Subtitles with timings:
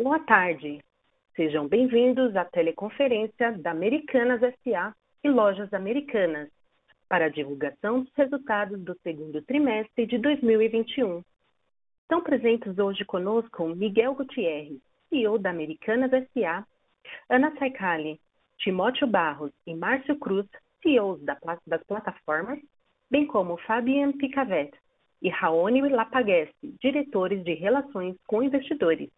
[0.00, 0.78] Boa tarde.
[1.34, 6.48] Sejam bem-vindos à teleconferência da Americanas SA e Lojas Americanas
[7.08, 11.20] para a divulgação dos resultados do segundo trimestre de 2021.
[12.02, 16.64] Estão presentes hoje conosco Miguel Gutierrez, CEO da Americanas SA,
[17.28, 18.20] Ana Saicali,
[18.58, 20.46] Timóteo Barros e Márcio Cruz,
[20.80, 21.20] CEOs
[21.66, 22.60] das plataformas,
[23.10, 24.72] bem como Fabian Picavet
[25.20, 29.10] e Raoni Lapaguesse, diretores de Relações com Investidores.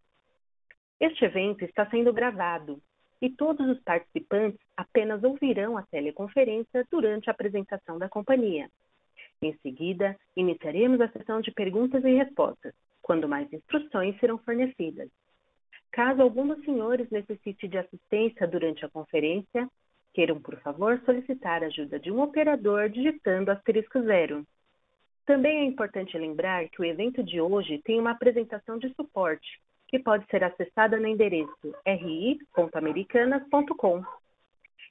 [1.00, 2.78] Este evento está sendo gravado
[3.22, 8.70] e todos os participantes apenas ouvirão a teleconferência durante a apresentação da companhia.
[9.40, 15.08] Em seguida, iniciaremos a sessão de perguntas e respostas, quando mais instruções serão fornecidas.
[15.90, 19.66] Caso algum dos senhores necessite de assistência durante a conferência,
[20.12, 24.46] queiram, por favor, solicitar a ajuda de um operador digitando asterisco zero.
[25.24, 29.58] Também é importante lembrar que o evento de hoje tem uma apresentação de suporte
[29.90, 34.04] que pode ser acessada no endereço ri.americanas.com.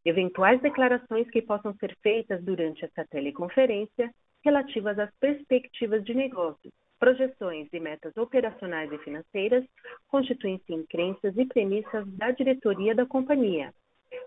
[0.03, 7.70] Eventuais declarações que possam ser feitas durante essa teleconferência relativas às perspectivas de negócios, projeções
[7.72, 9.64] e metas operacionais e financeiras
[10.09, 13.73] constituem-se em crenças e premissas da diretoria da companhia,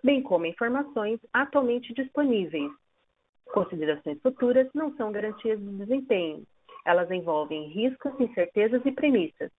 [0.03, 2.73] bem como informações atualmente disponíveis.
[3.53, 6.43] Considerações futuras não são garantias de desempenho.
[6.87, 9.51] Elas envolvem riscos, incertezas e premissas,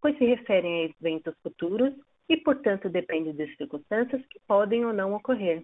[0.00, 1.92] pois se referem a eventos futuros
[2.28, 5.62] e, portanto, dependem de circunstâncias que podem ou não ocorrer.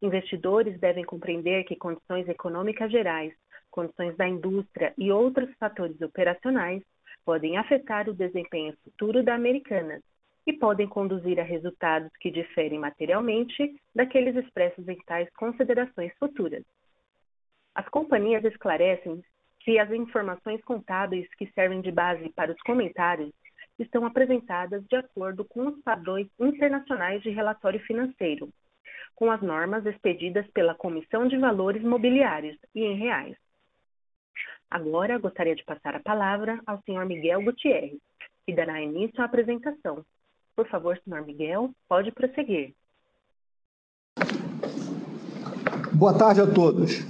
[0.00, 3.32] Investidores devem compreender que condições econômicas gerais,
[3.70, 6.82] condições da indústria e outros fatores operacionais
[7.24, 10.02] podem afetar o desempenho futuro da Americanas
[10.46, 16.64] e podem conduzir a resultados que diferem materialmente daqueles expressos em tais considerações futuras.
[17.74, 19.22] As companhias esclarecem
[19.60, 23.32] que as informações contábeis que servem de base para os comentários
[23.78, 28.48] estão apresentadas de acordo com os padrões internacionais de relatório financeiro,
[29.14, 33.36] com as normas expedidas pela Comissão de Valores Mobiliários e em reais.
[34.70, 37.04] Agora gostaria de passar a palavra ao Sr.
[37.04, 37.98] Miguel Gutierrez,
[38.46, 40.04] que dará início à apresentação.
[40.56, 41.24] Por favor, Sr.
[41.26, 42.74] Miguel, pode prosseguir.
[45.92, 47.00] Boa tarde a todos.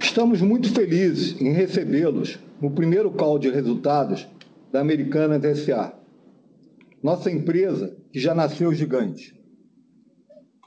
[0.00, 4.26] Estamos muito felizes em recebê-los no primeiro call de resultados
[4.72, 5.98] da Americanas SA.
[7.02, 9.40] Nossa empresa que já nasceu gigante.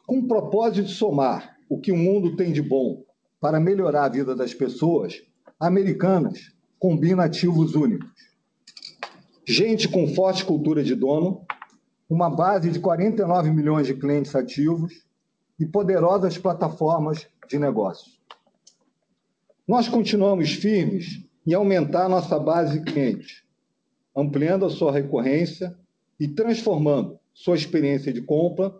[0.05, 3.03] Com o propósito de somar o que o mundo tem de bom
[3.39, 5.21] para melhorar a vida das pessoas,
[5.59, 8.09] Americanas combina ativos únicos.
[9.45, 11.45] Gente com forte cultura de dono,
[12.09, 15.05] uma base de 49 milhões de clientes ativos
[15.59, 18.19] e poderosas plataformas de negócios.
[19.67, 23.43] Nós continuamos firmes em aumentar nossa base de clientes,
[24.19, 25.75] ampliando a sua recorrência
[26.19, 28.75] e transformando sua experiência de compra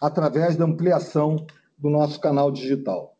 [0.00, 1.46] através da ampliação
[1.76, 3.16] do nosso canal digital.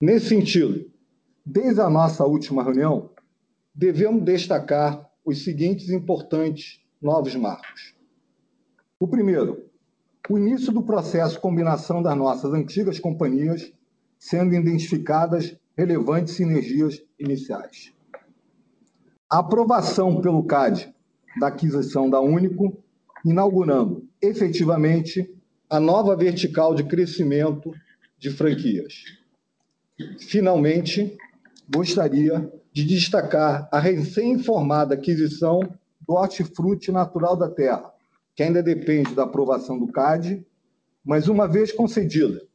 [0.00, 0.90] Nesse sentido,
[1.44, 3.10] desde a nossa última reunião,
[3.74, 7.94] devemos destacar os seguintes importantes novos marcos.
[8.98, 9.66] O primeiro,
[10.28, 13.72] o início do processo de combinação das nossas antigas companhias,
[14.18, 17.95] sendo identificadas relevantes sinergias iniciais.
[19.28, 20.94] A aprovação pelo CAD
[21.40, 22.80] da aquisição da Único,
[23.24, 25.28] inaugurando efetivamente
[25.68, 27.74] a nova vertical de crescimento
[28.16, 29.02] de franquias.
[30.20, 31.18] Finalmente,
[31.74, 35.58] gostaria de destacar a recém-informada aquisição
[36.06, 37.92] do Hortifruti Natural da Terra,
[38.32, 40.46] que ainda depende da aprovação do CAD,
[41.04, 42.46] mas uma vez concedida,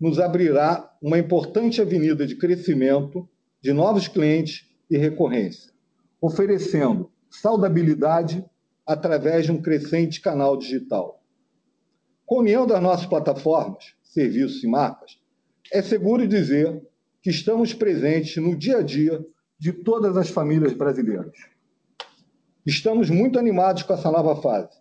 [0.00, 3.28] nos abrirá uma importante avenida de crescimento
[3.60, 5.73] de novos clientes e recorrência
[6.24, 8.42] oferecendo saudabilidade
[8.86, 11.22] através de um crescente canal digital.
[12.24, 15.20] Com a união das nossas plataformas, serviços e marcas,
[15.70, 16.82] é seguro dizer
[17.20, 19.22] que estamos presentes no dia a dia
[19.58, 21.36] de todas as famílias brasileiras.
[22.64, 24.78] Estamos muito animados com essa nova fase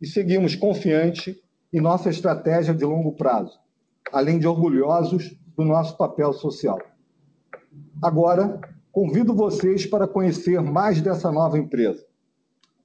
[0.00, 1.36] e seguimos confiantes
[1.70, 3.58] em nossa estratégia de longo prazo,
[4.10, 6.80] além de orgulhosos do nosso papel social.
[8.02, 8.58] Agora,
[8.96, 12.02] Convido vocês para conhecer mais dessa nova empresa.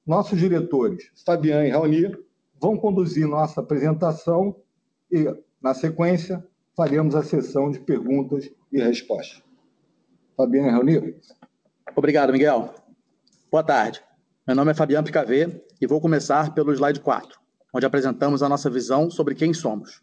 [0.05, 2.13] Nossos diretores, Fabian e Raoni,
[2.59, 4.53] vão conduzir nossa apresentação
[5.09, 9.41] e, na sequência, faremos a sessão de perguntas e respostas.
[10.35, 11.15] Fabian e Raoni.
[11.95, 12.75] Obrigado, Miguel.
[13.49, 14.03] Boa tarde.
[14.45, 17.39] Meu nome é Fabian Picavê e vou começar pelo slide 4,
[17.73, 20.01] onde apresentamos a nossa visão sobre quem somos.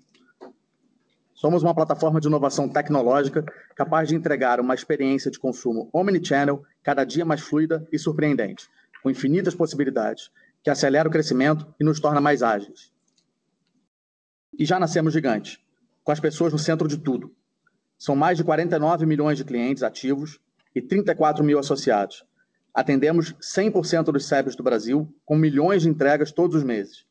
[1.38, 3.44] Somos uma plataforma de inovação tecnológica
[3.76, 8.68] capaz de entregar uma experiência de consumo omnichannel cada dia mais fluida e surpreendente,
[9.00, 10.32] com infinitas possibilidades,
[10.64, 12.92] que acelera o crescimento e nos torna mais ágeis.
[14.58, 15.60] E já nascemos gigantes,
[16.02, 17.32] com as pessoas no centro de tudo.
[17.96, 20.40] São mais de 49 milhões de clientes ativos
[20.74, 22.24] e 34 mil associados.
[22.74, 27.06] Atendemos 100% dos CEPs do Brasil, com milhões de entregas todos os meses.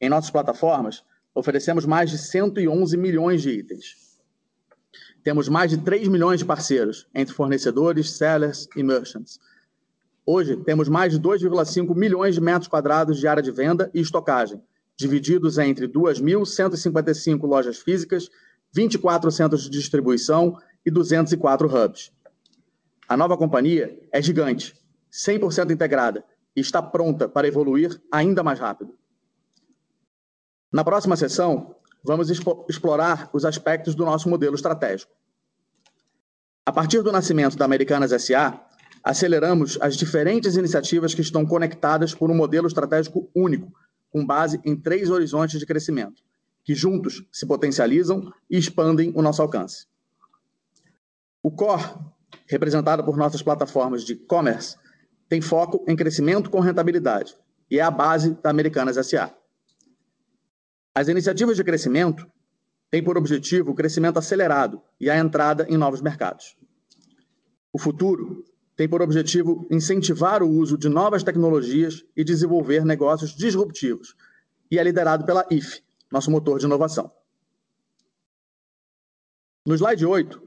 [0.00, 1.02] Em nossas plataformas,
[1.34, 3.96] oferecemos mais de 111 milhões de itens.
[5.22, 9.38] Temos mais de 3 milhões de parceiros, entre fornecedores, sellers e merchants.
[10.26, 14.60] Hoje, temos mais de 2,5 milhões de metros quadrados de área de venda e estocagem,
[14.96, 18.28] divididos entre 2.155 lojas físicas,
[18.74, 22.12] 24 centros de distribuição e 204 hubs.
[23.08, 24.74] A nova companhia é gigante,
[25.12, 26.24] 100% integrada
[26.54, 28.94] e está pronta para evoluir ainda mais rápido.
[30.72, 35.12] Na próxima sessão, vamos explorar os aspectos do nosso modelo estratégico.
[36.64, 38.58] A partir do nascimento da Americanas SA,
[39.04, 43.70] aceleramos as diferentes iniciativas que estão conectadas por um modelo estratégico único,
[44.10, 46.22] com base em três horizontes de crescimento,
[46.64, 49.86] que juntos se potencializam e expandem o nosso alcance.
[51.42, 51.84] O core,
[52.46, 54.76] representado por nossas plataformas de e-commerce,
[55.28, 57.36] tem foco em crescimento com rentabilidade
[57.70, 59.34] e é a base da Americanas SA.
[60.94, 62.30] As iniciativas de crescimento
[62.90, 66.54] têm por objetivo o crescimento acelerado e a entrada em novos mercados.
[67.72, 68.44] O futuro
[68.76, 74.14] tem por objetivo incentivar o uso de novas tecnologias e desenvolver negócios disruptivos,
[74.70, 77.10] e é liderado pela IF, nosso motor de inovação.
[79.64, 80.42] No slide 8,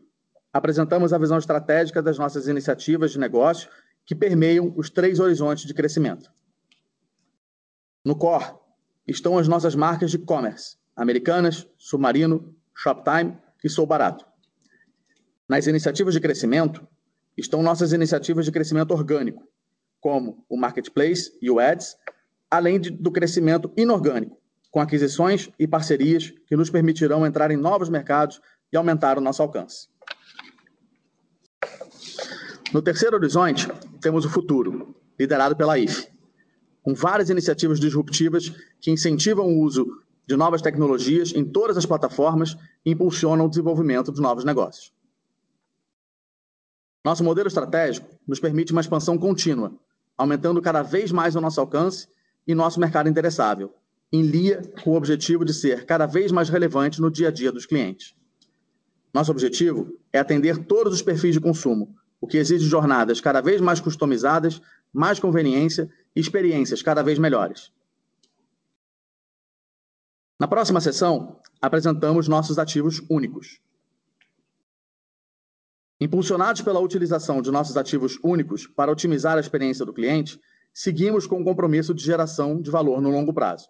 [0.54, 3.70] apresentamos a visão estratégica das nossas iniciativas de negócio
[4.06, 6.32] que permeiam os três horizontes de crescimento.
[8.04, 8.54] No core,
[9.08, 14.26] estão as nossas marcas de e-commerce, Americanas, Submarino, Shoptime e Sou Barato.
[15.48, 16.88] Nas iniciativas de crescimento,
[17.38, 19.48] estão nossas iniciativas de crescimento orgânico,
[20.00, 21.96] como o Marketplace e o Ads,
[22.50, 24.38] além de, do crescimento inorgânico,
[24.72, 28.42] com aquisições e parcerias que nos permitirão entrar em novos mercados
[28.72, 29.88] e aumentar o nosso alcance.
[32.74, 33.68] No terceiro horizonte,
[34.02, 36.15] temos o futuro, liderado pela IFE
[36.86, 39.88] com várias iniciativas disruptivas que incentivam o uso
[40.28, 42.56] de novas tecnologias em todas as plataformas
[42.86, 44.94] e impulsionam o desenvolvimento de novos negócios.
[47.04, 49.74] Nosso modelo estratégico nos permite uma expansão contínua,
[50.16, 52.08] aumentando cada vez mais o nosso alcance
[52.48, 53.74] e nosso mercado endereçável,
[54.12, 57.52] em linha com o objetivo de ser cada vez mais relevante no dia a dia
[57.52, 58.14] dos clientes.
[59.12, 63.60] Nosso objetivo é atender todos os perfis de consumo, o que exige jornadas cada vez
[63.60, 64.62] mais customizadas,
[64.94, 67.72] mais conveniência experiências cada vez melhores.
[70.40, 73.60] Na próxima sessão, apresentamos nossos ativos únicos.
[76.00, 80.40] Impulsionados pela utilização de nossos ativos únicos para otimizar a experiência do cliente,
[80.74, 83.70] seguimos com o compromisso de geração de valor no longo prazo.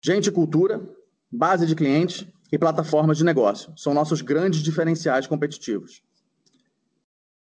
[0.00, 0.86] Gente e cultura,
[1.32, 6.02] base de clientes e plataformas de negócio são nossos grandes diferenciais competitivos.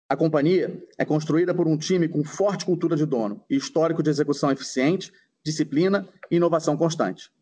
[0.09, 4.11] A companhia é construída por um time com forte cultura de dono e histórico de
[4.11, 5.13] execução eficiente,
[5.43, 7.33] disciplina e inovação constante.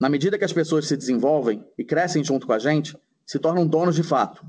[0.00, 3.66] Na medida que as pessoas se desenvolvem e crescem junto com a gente, se tornam
[3.66, 4.44] donos de fato.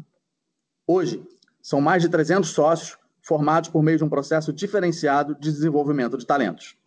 [0.86, 1.26] Hoje,
[1.62, 6.26] são mais de 300 sócios formados por meio de um processo diferenciado de desenvolvimento de
[6.26, 6.78] talentos.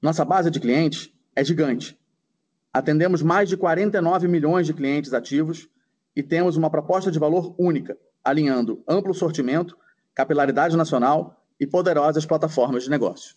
[0.00, 1.98] Nossa base de clientes é gigante.
[2.72, 5.68] Atendemos mais de 49 milhões de clientes ativos
[6.16, 9.76] e temos uma proposta de valor única, alinhando amplo sortimento,
[10.14, 13.36] capilaridade nacional e poderosas plataformas de negócio.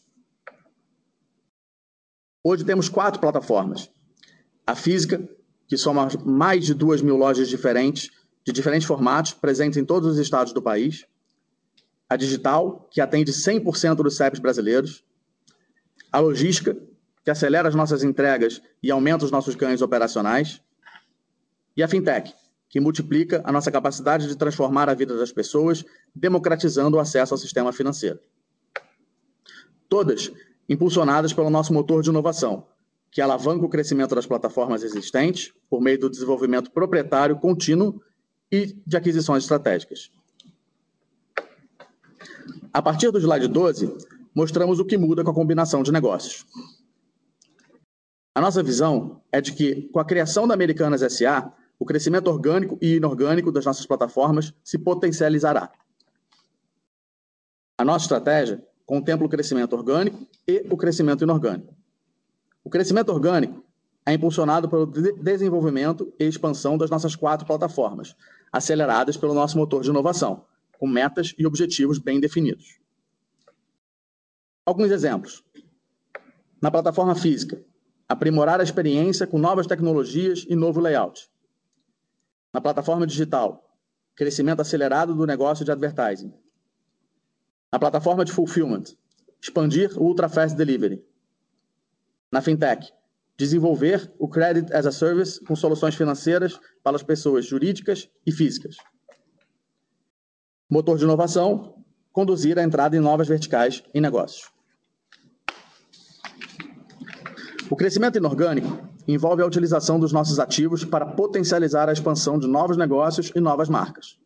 [2.43, 3.91] Hoje temos quatro plataformas.
[4.65, 5.27] A física,
[5.67, 8.09] que soma mais de duas mil lojas diferentes,
[8.45, 11.05] de diferentes formatos, presentes em todos os estados do país.
[12.07, 15.03] A digital, que atende 100% dos CEPs brasileiros.
[16.11, 16.77] A logística,
[17.23, 20.61] que acelera as nossas entregas e aumenta os nossos ganhos operacionais.
[21.75, 22.33] E a fintech,
[22.69, 27.37] que multiplica a nossa capacidade de transformar a vida das pessoas, democratizando o acesso ao
[27.37, 28.19] sistema financeiro.
[29.87, 30.31] Todas
[30.67, 32.67] impulsionadas pelo nosso motor de inovação,
[33.09, 38.01] que alavanca o crescimento das plataformas existentes por meio do desenvolvimento proprietário contínuo
[38.51, 40.11] e de aquisições estratégicas.
[42.73, 43.95] A partir do slide 12,
[44.35, 46.45] mostramos o que muda com a combinação de negócios.
[48.35, 52.77] A nossa visão é de que, com a criação da Americanas SA, o crescimento orgânico
[52.81, 55.71] e inorgânico das nossas plataformas se potencializará.
[57.77, 61.75] A nossa estratégia contempla o crescimento orgânico e o crescimento inorgânico.
[62.63, 63.63] O crescimento orgânico
[64.05, 68.15] é impulsionado pelo desenvolvimento e expansão das nossas quatro plataformas,
[68.51, 70.45] aceleradas pelo nosso motor de inovação,
[70.79, 72.79] com metas e objetivos bem definidos.
[74.65, 75.43] Alguns exemplos.
[76.61, 77.61] Na plataforma física,
[78.07, 81.29] aprimorar a experiência com novas tecnologias e novo layout.
[82.57, 83.69] Na plataforma digital,
[84.15, 86.33] crescimento acelerado do negócio de advertising.
[87.71, 88.95] Na plataforma de fulfillment,
[89.39, 91.05] expandir o Ultra Fast Delivery.
[92.31, 92.91] Na fintech,
[93.37, 98.77] desenvolver o Credit as a Service com soluções financeiras para as pessoas jurídicas e físicas.
[100.67, 104.49] Motor de inovação, conduzir a entrada em novas verticais em negócios.
[107.69, 112.75] O crescimento inorgânico envolve a utilização dos nossos ativos para potencializar a expansão de novos
[112.75, 114.19] negócios e novas marcas.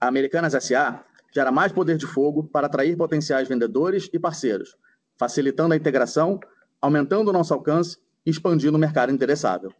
[0.00, 4.76] A Americanas SA gera mais poder de fogo para atrair potenciais vendedores e parceiros,
[5.16, 6.38] facilitando a integração,
[6.80, 7.96] aumentando o nosso alcance
[8.26, 9.72] e expandindo o mercado interessável.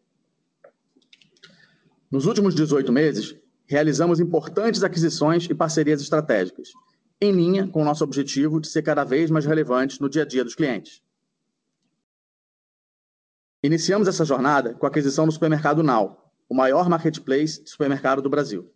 [2.11, 6.71] Nos últimos 18 meses, realizamos importantes aquisições e parcerias estratégicas,
[7.21, 10.27] em linha com o nosso objetivo de ser cada vez mais relevantes no dia a
[10.27, 11.03] dia dos clientes.
[13.65, 18.29] Iniciamos essa jornada com a aquisição do supermercado Now, o maior marketplace de supermercado do
[18.29, 18.71] Brasil.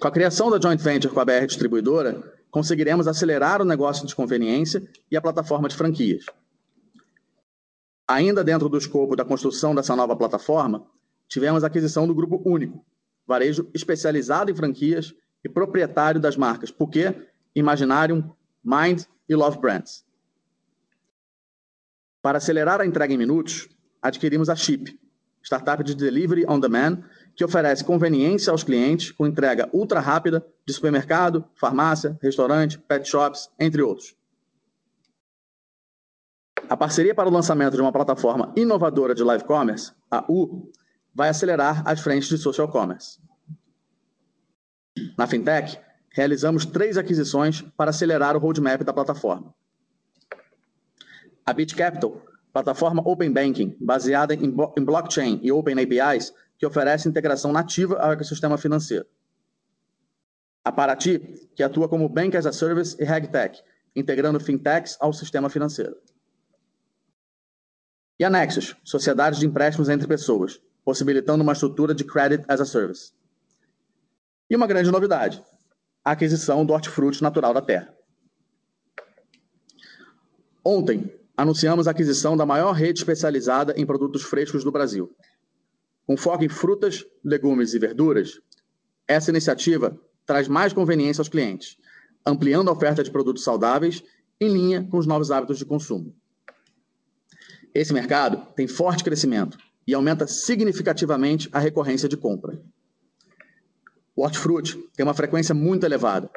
[0.00, 4.16] Com a criação da joint venture com a BR Distribuidora, conseguiremos acelerar o negócio de
[4.16, 6.24] conveniência e a plataforma de franquias.
[8.08, 10.86] Ainda dentro do escopo da construção dessa nova plataforma,
[11.28, 12.82] tivemos a aquisição do Grupo Único,
[13.26, 17.14] varejo especializado em franquias e proprietário das marcas Puquê,
[17.54, 18.24] Imaginarium,
[18.64, 20.07] Mind e Love Brands.
[22.20, 23.68] Para acelerar a entrega em minutos,
[24.02, 24.98] adquirimos a Chip,
[25.42, 27.02] startup de delivery on demand,
[27.34, 33.48] que oferece conveniência aos clientes com entrega ultra rápida de supermercado, farmácia, restaurante, pet shops,
[33.58, 34.16] entre outros.
[36.68, 40.70] A parceria para o lançamento de uma plataforma inovadora de live commerce, a U,
[41.14, 43.18] vai acelerar as frentes de social commerce.
[45.16, 45.78] Na fintech,
[46.10, 49.54] realizamos três aquisições para acelerar o roadmap da plataforma.
[51.48, 57.52] A BitCapital, plataforma Open Banking, baseada em, em blockchain e Open APIs, que oferece integração
[57.52, 59.06] nativa ao ecossistema financeiro.
[60.62, 61.20] A Paraty,
[61.56, 63.62] que atua como Bank as a Service e RegTech,
[63.96, 65.96] integrando fintechs ao sistema financeiro.
[68.18, 72.66] E a Nexus, sociedade de empréstimos entre pessoas, possibilitando uma estrutura de Credit as a
[72.66, 73.14] Service.
[74.50, 75.42] E uma grande novidade,
[76.04, 77.96] a aquisição do hortifruti natural da terra.
[80.62, 85.14] Ontem, anunciamos a aquisição da maior rede especializada em produtos frescos do Brasil.
[86.04, 88.40] Com foco em frutas, legumes e verduras,
[89.06, 91.76] essa iniciativa traz mais conveniência aos clientes,
[92.26, 94.02] ampliando a oferta de produtos saudáveis
[94.40, 96.12] em linha com os novos hábitos de consumo.
[97.72, 102.60] Esse mercado tem forte crescimento e aumenta significativamente a recorrência de compra.
[104.16, 106.28] O Hortifruti tem uma frequência muito elevada.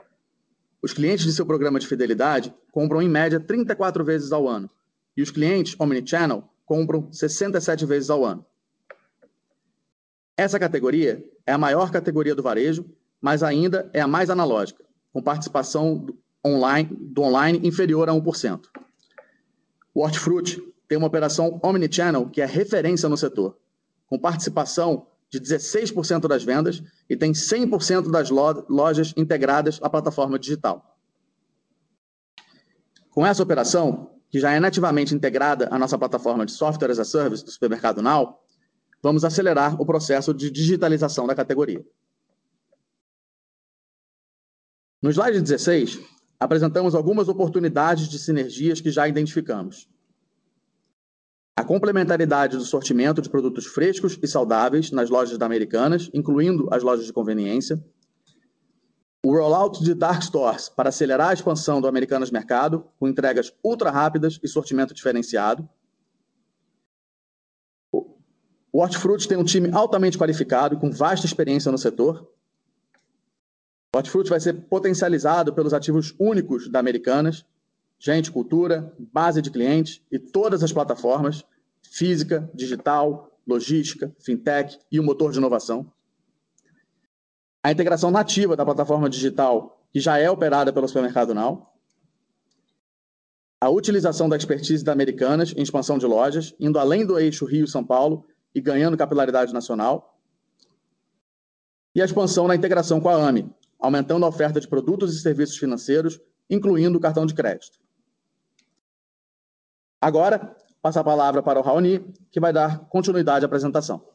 [0.80, 4.70] Os clientes de seu programa de fidelidade compram em média 34 vezes ao ano,
[5.16, 8.46] e os clientes Omnichannel compram 67 vezes ao ano.
[10.38, 12.86] Essa categoria é a maior categoria do varejo,
[13.20, 18.66] mas ainda é a mais analógica, com participação do online, do online inferior a 1%.
[19.94, 23.58] O Hortifruti tem uma operação Omnichannel que é referência no setor,
[24.08, 30.98] com participação de 16% das vendas e tem 100% das lojas integradas à plataforma digital.
[33.10, 37.06] Com essa operação, que já é nativamente integrada à nossa plataforma de software as a
[37.06, 38.40] service do supermercado Now,
[39.04, 41.86] vamos acelerar o processo de digitalização da categoria.
[45.02, 46.00] No slide 16,
[46.40, 49.90] apresentamos algumas oportunidades de sinergias que já identificamos.
[51.54, 56.82] A complementaridade do sortimento de produtos frescos e saudáveis nas lojas da Americanas, incluindo as
[56.82, 57.84] lojas de conveniência,
[59.24, 63.92] o rollout de Dark Stores para acelerar a expansão do Americanas Mercado, com entregas ultra
[63.92, 65.68] rápidas e sortimento diferenciado.
[67.94, 72.32] O Hortifruti tem um time altamente qualificado com vasta experiência no setor.
[73.94, 77.46] O Hortifruti vai ser potencializado pelos ativos únicos da Americanas,
[78.00, 81.46] gente, cultura, base de clientes e todas as plataformas,
[81.84, 85.92] física, digital, logística, fintech e o motor de inovação
[87.64, 91.72] a integração nativa da plataforma digital, que já é operada pelo Supermercado Now,
[93.60, 97.86] a utilização da expertise da Americanas em expansão de lojas, indo além do eixo Rio-São
[97.86, 98.26] Paulo
[98.56, 100.18] e ganhando capilaridade nacional,
[101.94, 105.58] e a expansão na integração com a AMI, aumentando a oferta de produtos e serviços
[105.58, 107.80] financeiros, incluindo o cartão de crédito.
[110.00, 112.00] Agora, passo a palavra para o Raoni,
[112.32, 114.11] que vai dar continuidade à apresentação.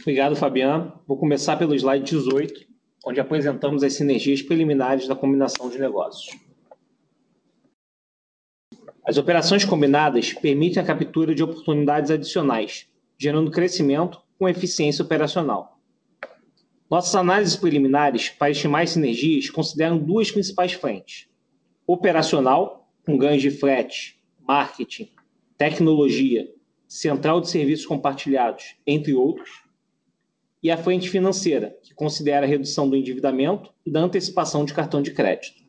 [0.00, 0.98] Obrigado, Fabiano.
[1.06, 2.66] Vou começar pelo slide 18,
[3.06, 6.34] onde apresentamos as sinergias preliminares da combinação de negócios.
[9.04, 12.88] As operações combinadas permitem a captura de oportunidades adicionais,
[13.18, 15.78] gerando crescimento com eficiência operacional.
[16.90, 21.28] Nossas análises preliminares para estimar as sinergias consideram duas principais frentes:
[21.86, 25.10] operacional, com ganhos de frete, marketing,
[25.58, 26.48] tecnologia,
[26.88, 29.69] central de serviços compartilhados, entre outros,
[30.62, 35.00] e a frente financeira, que considera a redução do endividamento e da antecipação de cartão
[35.00, 35.60] de crédito.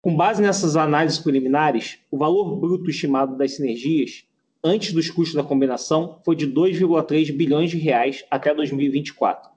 [0.00, 4.24] Com base nessas análises preliminares, o valor bruto estimado das sinergias
[4.62, 9.50] antes dos custos da combinação foi de 2,3 bilhões de reais até 2024.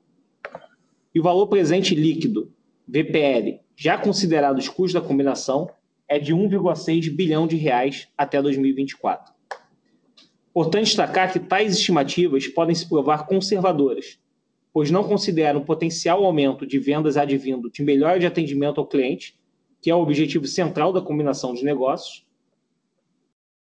[1.13, 2.51] E o valor presente líquido,
[2.87, 5.69] VPL, já considerado os custos da combinação,
[6.07, 9.33] é de 1,6 bilhão de reais até 2024.
[10.51, 14.19] Importante destacar que tais estimativas podem se provar conservadoras,
[14.73, 19.39] pois não consideram potencial aumento de vendas advindo de melhora de atendimento ao cliente,
[19.81, 22.25] que é o objetivo central da combinação de negócios,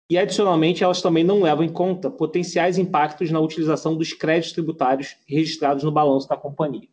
[0.10, 5.16] e, adicionalmente, elas também não levam em conta potenciais impactos na utilização dos créditos tributários
[5.28, 6.88] registrados no balanço da companhia.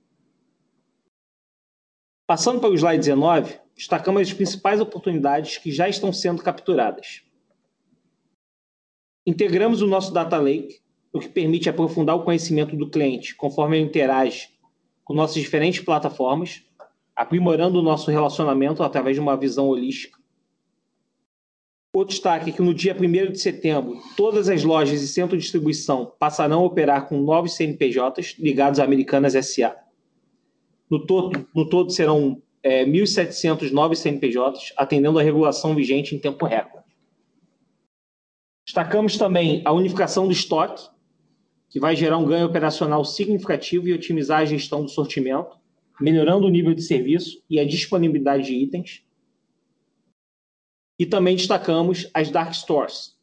[2.27, 7.23] Passando para o slide 19, destacamos as principais oportunidades que já estão sendo capturadas.
[9.27, 10.81] Integramos o nosso Data Lake,
[11.13, 14.51] o que permite aprofundar o conhecimento do cliente conforme ele interage
[15.05, 16.63] com nossas diferentes plataformas,
[17.15, 20.19] aprimorando o nosso relacionamento através de uma visão holística
[21.97, 25.45] Outro destaque é que no dia 1 de setembro, todas as lojas e centros de
[25.45, 29.75] distribuição passarão a operar com novos CNPJs ligados à Americanas SA.
[30.91, 36.45] No todo, no todo serão é, 1.700 novos CNPJs, atendendo à regulação vigente em tempo
[36.45, 36.76] recorde.
[38.77, 40.87] Destacamos também a unificação do estoque,
[41.71, 45.57] que vai gerar um ganho operacional significativo e otimizar a gestão do sortimento,
[45.99, 49.03] melhorando o nível de serviço e a disponibilidade de itens
[50.99, 53.17] e também destacamos as dark stores,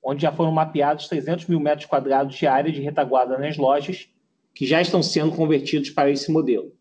[0.00, 4.08] onde já foram mapeados 300 mil metros quadrados de área de retaguarda nas lojas,
[4.54, 6.72] que já estão sendo convertidos para esse modelo.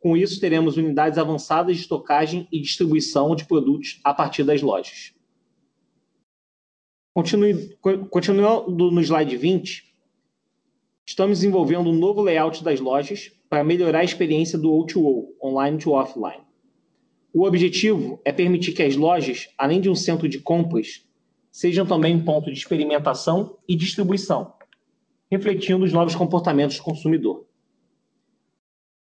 [0.00, 5.14] Com isso, teremos unidades avançadas de estocagem e distribuição de produtos a partir das lojas.
[7.14, 9.94] Continuando no slide 20,
[11.04, 15.90] estamos desenvolvendo um novo layout das lojas para melhorar a experiência do O2O, online to
[15.90, 16.42] offline.
[17.34, 21.06] O objetivo é permitir que as lojas, além de um centro de compras,
[21.50, 24.54] sejam também um ponto de experimentação e distribuição,
[25.30, 27.46] refletindo os novos comportamentos do consumidor.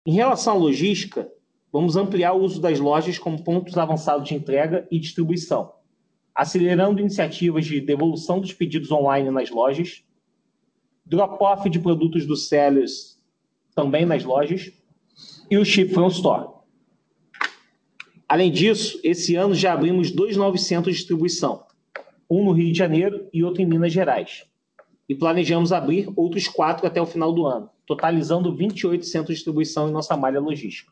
[0.05, 1.31] Em relação à logística,
[1.71, 5.71] vamos ampliar o uso das lojas como pontos avançados de entrega e distribuição,
[6.35, 10.03] acelerando iniciativas de devolução dos pedidos online nas lojas,
[11.05, 13.21] drop-off de produtos dos sellers
[13.75, 14.71] também nas lojas
[15.49, 16.49] e o Ship from Store.
[18.27, 21.65] Além disso, esse ano já abrimos dois novos centros de distribuição,
[22.29, 24.45] um no Rio de Janeiro e outro em Minas Gerais.
[25.07, 29.87] E planejamos abrir outros quatro até o final do ano, totalizando 28 centros de distribuição
[29.87, 30.91] em nossa malha logística.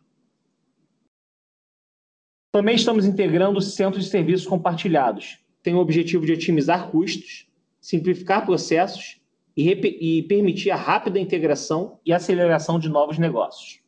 [2.51, 5.39] Também estamos integrando centros de serviços compartilhados.
[5.63, 7.47] Tem o objetivo de otimizar custos,
[7.79, 9.21] simplificar processos
[9.55, 13.79] e, e permitir a rápida integração e aceleração de novos negócios.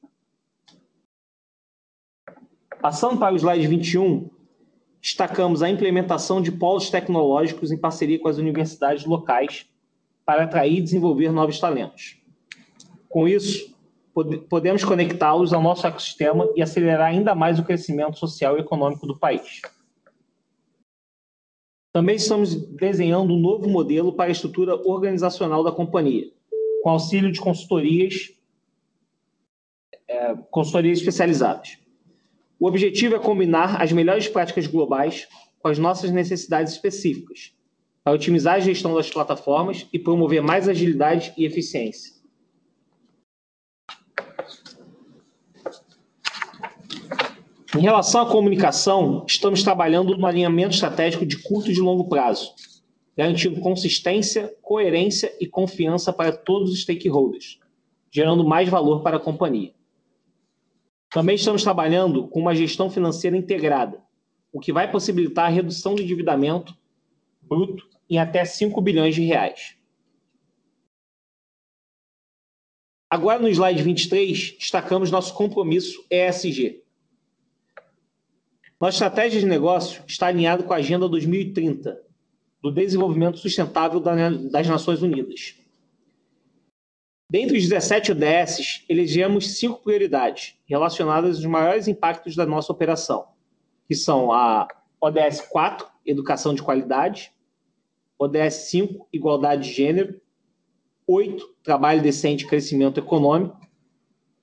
[2.81, 4.29] Passando para o slide 21,
[5.01, 9.65] destacamos a implementação de polos tecnológicos em parceria com as universidades locais
[10.25, 12.17] para atrair e desenvolver novos talentos.
[13.09, 13.72] Com isso,
[14.49, 19.17] podemos conectá-los ao nosso ecossistema e acelerar ainda mais o crescimento social e econômico do
[19.17, 19.61] país.
[21.91, 26.31] Também estamos desenhando um novo modelo para a estrutura organizacional da companhia,
[26.81, 28.31] com auxílio de consultorias,
[30.07, 31.77] é, consultorias especializadas.
[32.59, 35.27] O objetivo é combinar as melhores práticas globais
[35.59, 37.53] com as nossas necessidades específicas,
[38.03, 42.12] para otimizar a gestão das plataformas e promover mais agilidade e eficiência.
[47.75, 52.53] Em relação à comunicação, estamos trabalhando no alinhamento estratégico de curto e de longo prazo,
[53.17, 57.59] garantindo consistência, coerência e confiança para todos os stakeholders,
[58.11, 59.73] gerando mais valor para a companhia.
[61.09, 64.03] Também estamos trabalhando com uma gestão financeira integrada,
[64.51, 66.77] o que vai possibilitar a redução do endividamento
[67.41, 69.75] bruto em até 5 bilhões de reais.
[73.09, 76.82] Agora, no slide 23, destacamos nosso compromisso ESG.
[78.83, 82.01] Nossa estratégia de negócio está alinhada com a Agenda 2030
[82.61, 85.55] do Desenvolvimento Sustentável das Nações Unidas.
[87.29, 93.29] Dentre os 17 ODSs, elegemos cinco prioridades relacionadas aos maiores impactos da nossa operação,
[93.87, 94.67] que são a
[94.99, 97.31] ODS 4, Educação de Qualidade,
[98.19, 100.19] ODS 5, Igualdade de Gênero,
[101.07, 103.65] 8, Trabalho Decente e Crescimento Econômico,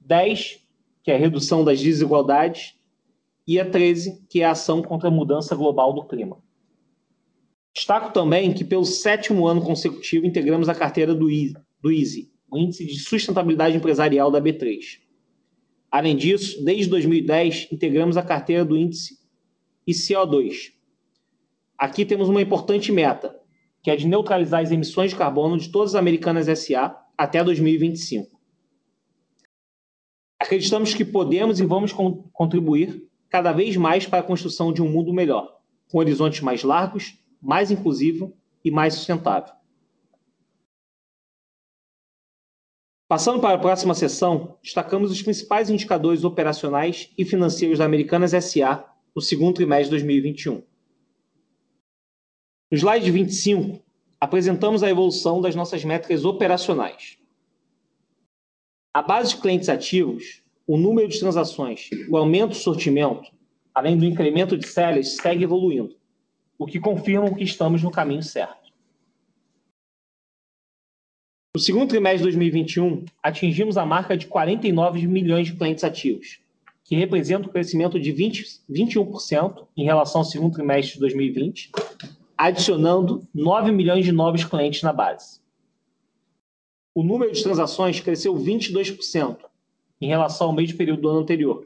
[0.00, 0.66] 10,
[1.02, 2.79] que é a redução das desigualdades,
[3.50, 6.40] e a 13, que é a ação contra a mudança global do clima.
[7.74, 13.00] Destaco também que, pelo sétimo ano consecutivo, integramos a carteira do EASY, o Índice de
[13.00, 15.00] Sustentabilidade Empresarial da B3.
[15.90, 19.18] Além disso, desde 2010, integramos a carteira do índice
[19.88, 20.72] ICO2.
[21.76, 23.36] Aqui temos uma importante meta,
[23.82, 28.30] que é de neutralizar as emissões de carbono de todas as Americanas SA até 2025.
[30.38, 31.92] Acreditamos que podemos e vamos
[32.32, 37.16] contribuir cada vez mais para a construção de um mundo melhor, com horizontes mais largos,
[37.40, 39.54] mais inclusivo e mais sustentável.
[43.08, 48.84] Passando para a próxima sessão, destacamos os principais indicadores operacionais e financeiros da Americanas SA
[49.14, 50.62] no segundo trimestre de 2021.
[52.70, 53.82] No slide 25,
[54.20, 57.18] apresentamos a evolução das nossas métricas operacionais.
[58.94, 63.30] A base de clientes ativos, o número de transações, o aumento do sortimento,
[63.74, 65.96] além do incremento de sellers, segue evoluindo,
[66.58, 68.70] o que confirma que estamos no caminho certo.
[71.54, 76.40] No segundo trimestre de 2021, atingimos a marca de 49 milhões de clientes ativos,
[76.84, 81.72] que representa um crescimento de 20, 21% em relação ao segundo trimestre de 2020,
[82.38, 85.40] adicionando 9 milhões de novos clientes na base.
[86.94, 89.49] O número de transações cresceu 22%
[90.00, 91.64] em relação ao mesmo período do ano anterior,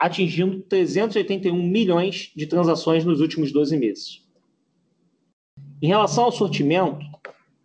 [0.00, 4.26] atingindo 381 milhões de transações nos últimos 12 meses.
[5.82, 7.04] Em relação ao sortimento,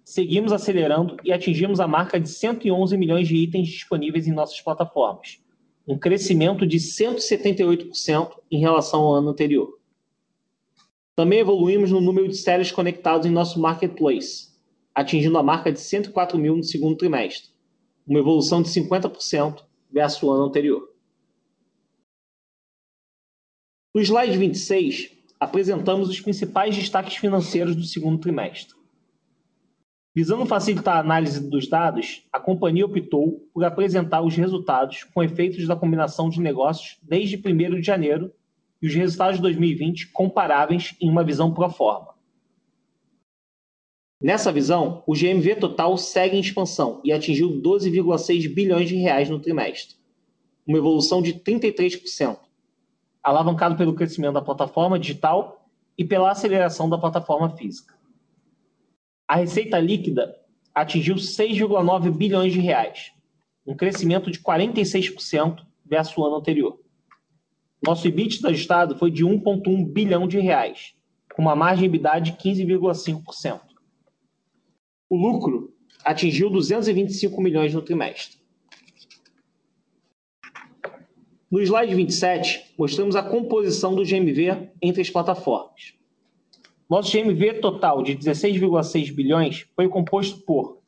[0.04, 5.39] seguimos acelerando e atingimos a marca de 111 milhões de itens disponíveis em nossas plataformas,
[5.88, 9.80] um crescimento de 178% em relação ao ano anterior.
[11.16, 14.54] Também evoluímos no número de sellers conectados em nosso marketplace,
[14.94, 17.50] atingindo a marca de 104 mil no segundo trimestre,
[18.06, 20.89] uma evolução de 50% versus o ano anterior.
[23.93, 28.75] No slide 26, apresentamos os principais destaques financeiros do segundo trimestre.
[30.15, 35.67] Visando facilitar a análise dos dados, a companhia optou por apresentar os resultados com efeitos
[35.67, 38.32] da combinação de negócios desde 1 de janeiro
[38.82, 42.12] e os resultados de 2020 comparáveis em uma visão pro forma.
[44.24, 49.40] Nessa visão, o GMV total segue em expansão e atingiu 12,6 bilhões de reais no
[49.40, 49.98] trimestre,
[50.66, 52.38] uma evolução de 33%,
[53.22, 57.94] alavancado pelo crescimento da plataforma digital e pela aceleração da plataforma física
[59.34, 60.36] a receita líquida
[60.76, 63.12] atingiu 6,9 bilhões de reais,
[63.66, 66.80] um crescimento de 46% versus o ano anterior.
[67.84, 70.94] Nosso EBITDA ajustado foi de 1,1 bilhão de reais,
[71.34, 73.60] com uma margem EBITDA de 15,5%.
[75.10, 78.38] O lucro atingiu 225 milhões no trimestre.
[81.50, 85.94] No slide 27, mostramos a composição do GMV entre as plataformas.
[86.89, 90.82] Nosso GMV total de 16,6 bilhões foi composto por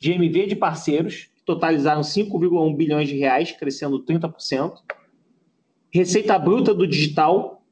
[0.00, 4.74] GMV de parceiros, que totalizaram 5,1 bilhões de reais, crescendo 30%.
[5.90, 7.62] Receita bruta do digital,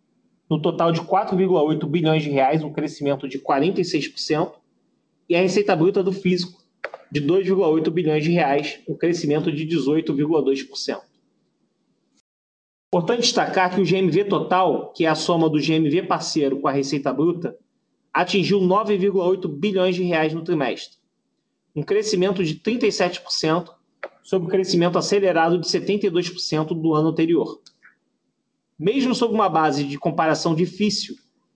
[0.48, 4.52] no total de 4,8 bilhões de reais, um crescimento de 46%.
[5.30, 6.60] E a receita bruta do físico,
[7.08, 11.00] de 2,8 bilhões de reais, um crescimento de 18,2%.
[12.92, 16.72] Importante destacar que o GMV total, que é a soma do GMV parceiro com a
[16.72, 17.56] receita bruta,
[18.12, 20.98] atingiu 9,8 bilhões de reais no trimestre,
[21.76, 23.72] um crescimento de 37%
[24.24, 27.60] sobre o crescimento acelerado de 72% do ano anterior.
[28.76, 31.14] Mesmo sob uma base de comparação difícil,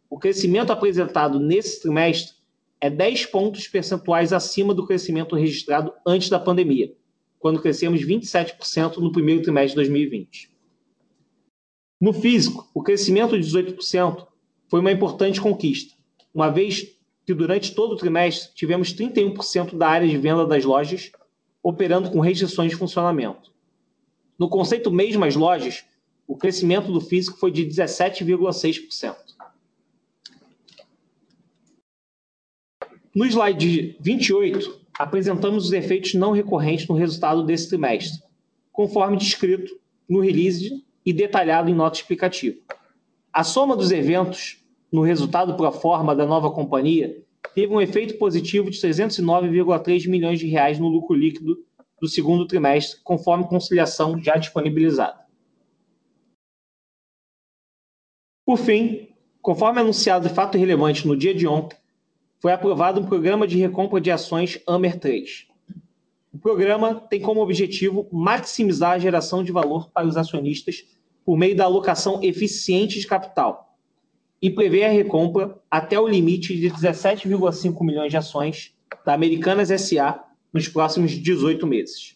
[0.08, 2.43] o crescimento apresentado nesse trimestre
[2.84, 6.94] é 10 pontos percentuais acima do crescimento registrado antes da pandemia,
[7.38, 10.50] quando crescemos 27% no primeiro trimestre de 2020.
[11.98, 14.26] No físico, o crescimento de 18%
[14.68, 15.94] foi uma importante conquista,
[16.34, 16.94] uma vez
[17.24, 21.10] que durante todo o trimestre tivemos 31% da área de venda das lojas
[21.62, 23.50] operando com restrições de funcionamento.
[24.38, 25.86] No conceito mesmas lojas,
[26.26, 29.16] o crescimento do físico foi de 17,6%.
[33.14, 38.20] No slide 28, apresentamos os efeitos não recorrentes no resultado desse trimestre,
[38.72, 39.72] conforme descrito
[40.08, 42.58] no release e detalhado em nota explicativa.
[43.32, 47.22] A soma dos eventos no resultado pro forma da nova companhia
[47.54, 51.64] teve um efeito positivo de 309,3 milhões de reais no lucro líquido
[52.00, 55.24] do segundo trimestre, conforme conciliação já disponibilizada.
[58.44, 59.08] Por fim,
[59.40, 61.76] conforme anunciado de fato relevante no dia de ontem,
[62.44, 65.46] foi aprovado um programa de recompra de ações AMER 3.
[66.30, 70.84] O programa tem como objetivo maximizar a geração de valor para os acionistas
[71.24, 73.74] por meio da alocação eficiente de capital
[74.42, 78.74] e prevê a recompra até o limite de 17,5 milhões de ações
[79.06, 82.14] da Americanas SA nos próximos 18 meses.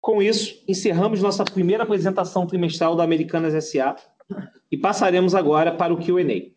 [0.00, 3.94] Com isso, encerramos nossa primeira apresentação trimestral da Americanas SA
[4.68, 6.50] e passaremos agora para o Q&A.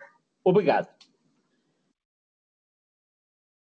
[0.43, 0.94] Obrigado.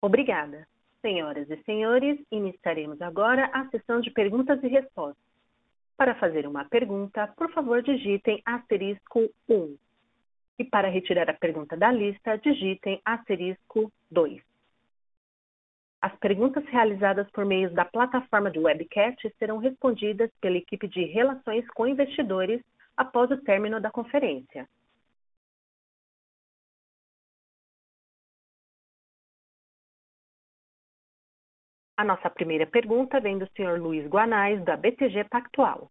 [0.06, 0.68] Obrigada.
[1.02, 5.26] Senhoras e senhores, iniciaremos agora a sessão de perguntas e respostas.
[5.98, 9.76] Para fazer uma pergunta, por favor, digitem asterisco 1.
[10.60, 14.44] E para retirar a pergunta da lista, digitem asterisco 2.
[16.00, 21.68] As perguntas realizadas por meio da plataforma de webcast serão respondidas pela equipe de Relações
[21.70, 22.62] com Investidores
[22.96, 24.70] após o término da conferência.
[31.98, 35.90] A nossa primeira pergunta vem do senhor Luiz Guanais, da BTG Pactual.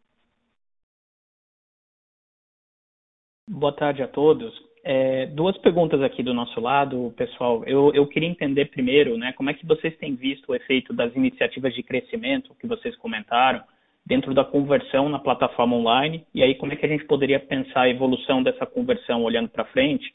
[3.48, 4.52] Boa tarde a todos.
[4.82, 7.64] É, duas perguntas aqui do nosso lado, pessoal.
[7.64, 11.14] Eu, eu, queria entender primeiro, né, como é que vocês têm visto o efeito das
[11.16, 13.62] iniciativas de crescimento que vocês comentaram
[14.04, 17.82] dentro da conversão na plataforma online, e aí como é que a gente poderia pensar
[17.82, 20.14] a evolução dessa conversão olhando para frente,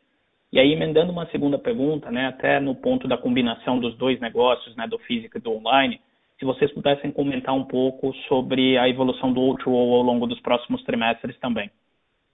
[0.52, 4.76] e aí, emendando uma segunda pergunta, né, até no ponto da combinação dos dois negócios,
[4.76, 6.02] né, do físico e do online,
[6.40, 10.84] se vocês pudessem comentar um pouco sobre a evolução do O2O ao longo dos próximos
[10.84, 11.70] trimestres também.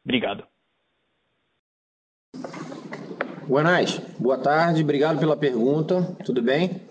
[0.04, 0.46] Obrigado.
[3.48, 6.82] Buenas, boa tarde, obrigado pela pergunta, tudo bem?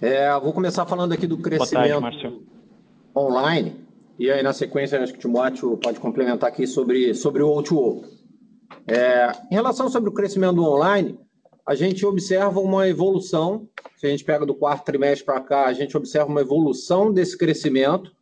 [0.00, 2.40] É, vou começar falando aqui do crescimento tarde,
[3.16, 3.76] online,
[4.18, 8.15] e aí na sequência acho que o Timóteo pode complementar aqui sobre, sobre o O2O.
[8.86, 11.18] É, em relação sobre o crescimento online,
[11.66, 13.68] a gente observa uma evolução.
[13.96, 17.36] Se a gente pega do quarto trimestre para cá, a gente observa uma evolução desse
[17.36, 18.14] crescimento.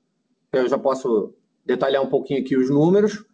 [0.50, 1.35] Eu já posso
[1.66, 3.24] detalhar um pouquinho aqui os números,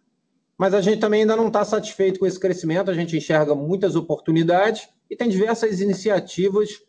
[0.57, 2.91] mas a gente também ainda não está satisfeito com esse crescimento.
[2.91, 6.81] A gente enxerga muitas oportunidades e tem diversas iniciativas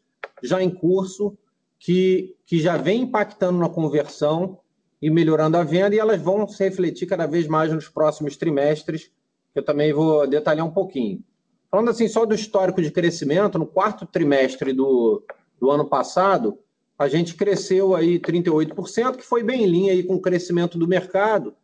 [0.42, 1.36] já em curso
[1.78, 4.58] que, que já vem impactando na conversão
[5.00, 9.10] e melhorando a venda, e elas vão se refletir cada vez mais nos próximos trimestres
[9.52, 11.22] que eu também vou detalhar um pouquinho.
[11.70, 15.22] Falando assim só do histórico de crescimento, no quarto trimestre do,
[15.60, 16.58] do ano passado,
[16.98, 20.86] a gente cresceu aí 38%, que foi bem em linha aí com o crescimento do
[20.86, 21.54] mercado,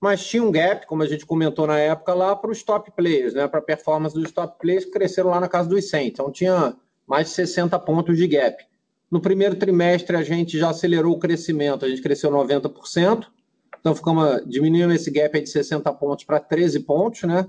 [0.00, 3.34] mas tinha um gap, como a gente comentou na época, lá para os top players,
[3.34, 3.46] né?
[3.46, 6.08] para a performance dos top players, que cresceram lá na casa dos 100.
[6.08, 6.74] Então tinha
[7.06, 8.64] mais de 60 pontos de gap.
[9.08, 13.26] No primeiro trimestre, a gente já acelerou o crescimento, a gente cresceu 90%,
[13.82, 17.44] então, ficamos diminuindo esse gap de 60 pontos para 13 pontos, né?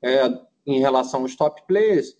[0.00, 0.26] É,
[0.66, 2.16] em relação aos top players.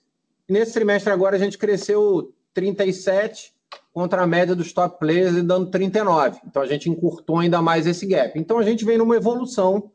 [0.47, 3.55] E nesse trimestre agora a gente cresceu 37
[3.95, 6.39] contra a média dos top players dando 39.
[6.47, 8.39] Então a gente encurtou ainda mais esse gap.
[8.39, 9.91] Então a gente vem numa evolução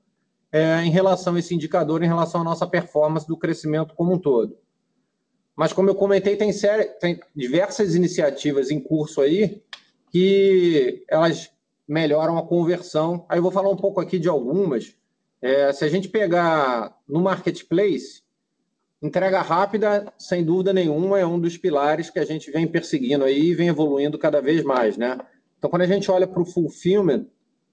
[0.51, 4.17] é, em relação a esse indicador, em relação à nossa performance do crescimento como um
[4.17, 4.57] todo.
[5.55, 6.51] Mas como eu comentei, tem,
[6.99, 9.61] tem diversas iniciativas em curso aí
[10.11, 11.51] que elas
[11.91, 13.25] melhoram a conversão.
[13.27, 14.95] Aí eu vou falar um pouco aqui de algumas.
[15.41, 18.23] É, se a gente pegar no marketplace,
[19.03, 23.47] entrega rápida, sem dúvida nenhuma, é um dos pilares que a gente vem perseguindo aí
[23.47, 25.19] e vem evoluindo cada vez mais, né?
[25.57, 27.25] Então, quando a gente olha para o fulfillment,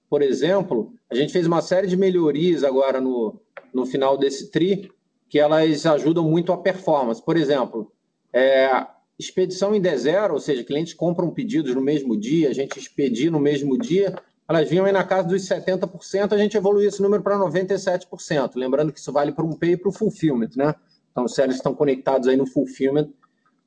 [0.09, 3.39] por exemplo, a gente fez uma série de melhorias agora no,
[3.73, 4.91] no final desse tri,
[5.29, 7.23] que elas ajudam muito a performance.
[7.23, 7.89] Por exemplo,
[8.33, 8.85] é,
[9.19, 13.39] Expedição em D0, ou seja, clientes compram pedidos no mesmo dia, a gente expedir no
[13.39, 14.15] mesmo dia,
[14.47, 18.51] elas vinham aí na casa dos 70%, a gente evoluiu esse número para 97%.
[18.55, 20.73] Lembrando que isso vale para um pay e para o fulfillment, né?
[21.11, 23.09] Então, se eles estão conectados aí no fulfillment,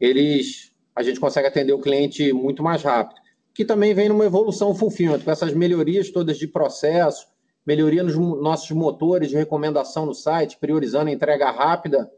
[0.01, 3.21] eles, a gente consegue atender o cliente muito mais rápido.
[3.55, 7.27] Que também vem numa evolução fulfillment, com essas melhorias todas de processo,
[7.67, 12.11] melhoria nos nossos motores de recomendação no site, priorizando a entrega rápida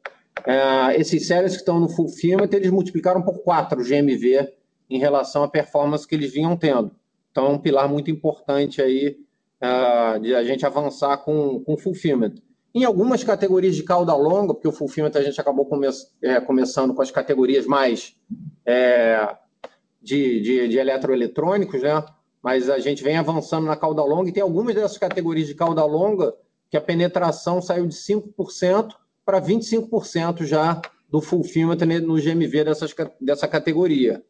[0.46, 4.52] é, esses séries que estão no fulfillment, eles multiplicaram por 4 o GMV
[4.90, 6.90] em relação à performance que eles vinham tendo.
[7.30, 9.18] Então, é um pilar muito importante aí
[9.62, 12.34] uh, de a gente avançar com, com fulfillment.
[12.74, 15.88] Em algumas categorias de cauda longa, porque o fulfillment a gente acabou come
[16.22, 18.16] é, começando com as categorias mais
[18.66, 19.36] é,
[20.02, 22.04] de, de, de, eletroeletrônicos, né?
[22.42, 25.84] mas a gente vem avançando na cauda longa e tem algumas dessas categorias de cauda
[25.84, 26.34] longa
[26.68, 28.90] que a penetração saiu de 5%
[29.24, 34.22] para 25% já do fulfillment no GMV dessas, dessa categoria.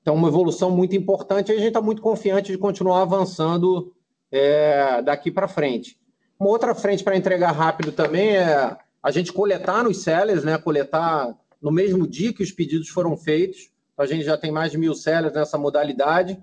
[0.00, 3.94] Então, uma evolução muito importante e a gente está muito confiante de continuar avançando
[4.30, 5.96] é, daqui para frente.
[6.38, 10.58] Uma outra frente para entregar rápido também é a gente coletar nos sellers, né?
[10.58, 13.70] coletar no mesmo dia que os pedidos foram feitos.
[13.92, 16.42] Então, a gente já tem mais de mil sellers nessa modalidade.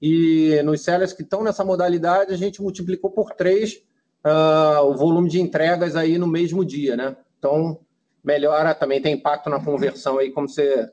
[0.00, 3.82] E nos sellers que estão nessa modalidade, a gente multiplicou por três
[4.24, 6.96] uh, o volume de entregas aí no mesmo dia.
[6.96, 7.16] Né?
[7.40, 7.80] Então,
[8.22, 10.88] melhora, também tem impacto na conversão aí, como você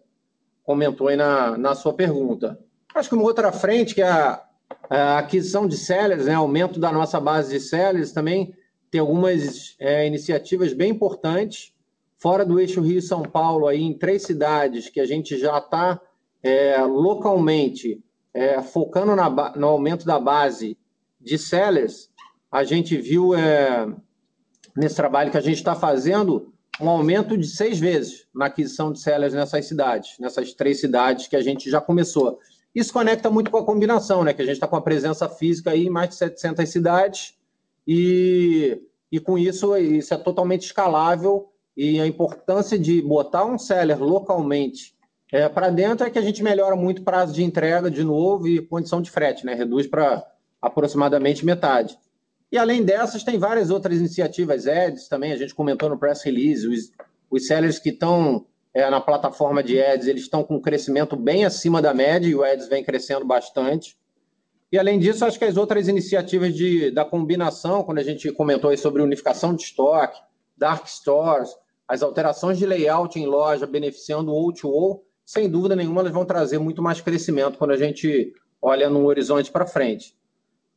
[0.63, 2.57] comentou aí na, na sua pergunta.
[2.95, 4.43] Acho que uma outra frente, que é a,
[4.89, 8.55] a aquisição de sellers, né, aumento da nossa base de sellers, também
[8.89, 11.73] tem algumas é, iniciativas bem importantes
[12.17, 15.99] fora do eixo Rio-São Paulo, aí em três cidades que a gente já está
[16.41, 18.01] é, localmente
[18.33, 20.77] é, focando na, no aumento da base
[21.19, 22.09] de sellers,
[22.49, 23.87] a gente viu é,
[24.77, 28.99] nesse trabalho que a gente está fazendo um aumento de seis vezes na aquisição de
[28.99, 32.39] sellers nessas cidades, nessas três cidades que a gente já começou.
[32.73, 34.33] Isso conecta muito com a combinação, né?
[34.33, 37.33] Que a gente está com a presença física aí em mais de 700 cidades
[37.87, 38.79] e,
[39.11, 44.95] e com isso, isso é totalmente escalável e a importância de botar um seller localmente
[45.31, 48.61] é, para dentro é que a gente melhora muito prazo de entrega de novo e
[48.61, 49.55] condição de frete, né?
[49.55, 50.23] Reduz para
[50.61, 51.97] aproximadamente metade.
[52.51, 56.67] E além dessas, tem várias outras iniciativas, ads também, a gente comentou no press release,
[56.67, 56.91] os,
[57.29, 61.45] os sellers que estão é, na plataforma de ads, eles estão com um crescimento bem
[61.45, 63.97] acima da média e o ads vem crescendo bastante.
[64.71, 68.75] E além disso, acho que as outras iniciativas de, da combinação, quando a gente comentou
[68.77, 70.19] sobre unificação de estoque,
[70.57, 71.49] dark stores,
[71.87, 76.57] as alterações de layout em loja beneficiando o O2O, sem dúvida nenhuma, elas vão trazer
[76.57, 80.16] muito mais crescimento quando a gente olha no horizonte para frente.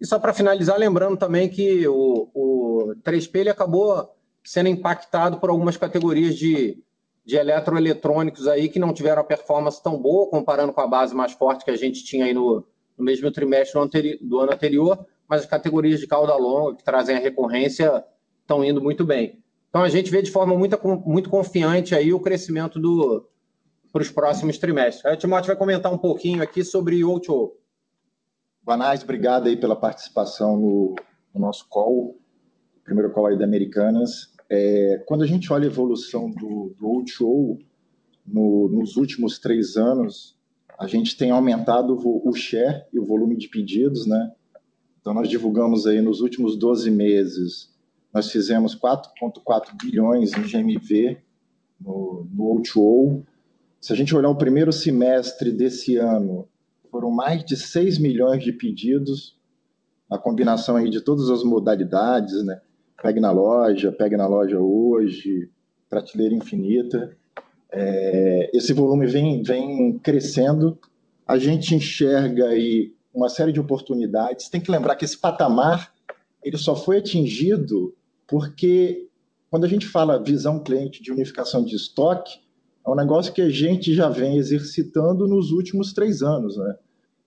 [0.00, 4.08] E só para finalizar, lembrando também que o, o 3P ele acabou
[4.42, 6.82] sendo impactado por algumas categorias de,
[7.24, 11.32] de eletroeletrônicos aí que não tiveram a performance tão boa, comparando com a base mais
[11.32, 12.64] forte que a gente tinha aí no,
[12.96, 16.84] no mesmo trimestre do, anteri do ano anterior, mas as categorias de cauda longa, que
[16.84, 18.04] trazem a recorrência,
[18.40, 19.38] estão indo muito bem.
[19.68, 22.80] Então a gente vê de forma muito, muito confiante aí o crescimento
[23.92, 25.04] para os próximos trimestres.
[25.04, 27.52] Aí o Timóteo vai comentar um pouquinho aqui sobre o O2O.
[28.70, 30.94] Vanais, obrigado aí pela participação no,
[31.34, 32.16] no, nosso call,
[32.84, 34.32] primeiro call aí da Americanas.
[34.48, 37.58] É, quando a gente olha a evolução do, do O2O
[38.24, 40.38] no, nos últimos três anos,
[40.78, 44.30] a gente tem aumentado o, o share e o volume de pedidos, né?
[45.00, 47.74] Então, nós divulgamos aí nos últimos 12 meses
[48.14, 51.18] nós fizemos 4,4 bilhões em GMV
[51.80, 53.24] no, no O2O.
[53.80, 56.48] Se a gente olhar o primeiro semestre desse ano,
[56.90, 59.36] foram mais de 6 milhões de pedidos,
[60.10, 62.60] a combinação aí de todas as modalidades, né?
[63.00, 65.48] Pegue na loja, pegue na loja hoje,
[65.88, 67.16] prateleira infinita.
[67.72, 70.78] É, esse volume vem, vem crescendo.
[71.26, 74.48] A gente enxerga aí uma série de oportunidades.
[74.48, 75.92] Tem que lembrar que esse patamar
[76.42, 77.94] ele só foi atingido
[78.26, 79.08] porque
[79.50, 82.38] quando a gente fala visão cliente de unificação de estoque,
[82.86, 86.56] é um negócio que a gente já vem exercitando nos últimos três anos.
[86.56, 86.76] Né?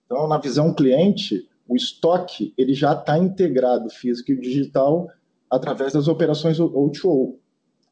[0.05, 5.07] Então, na visão cliente, o estoque ele já está integrado físico e digital
[5.49, 7.35] através das operações O2O.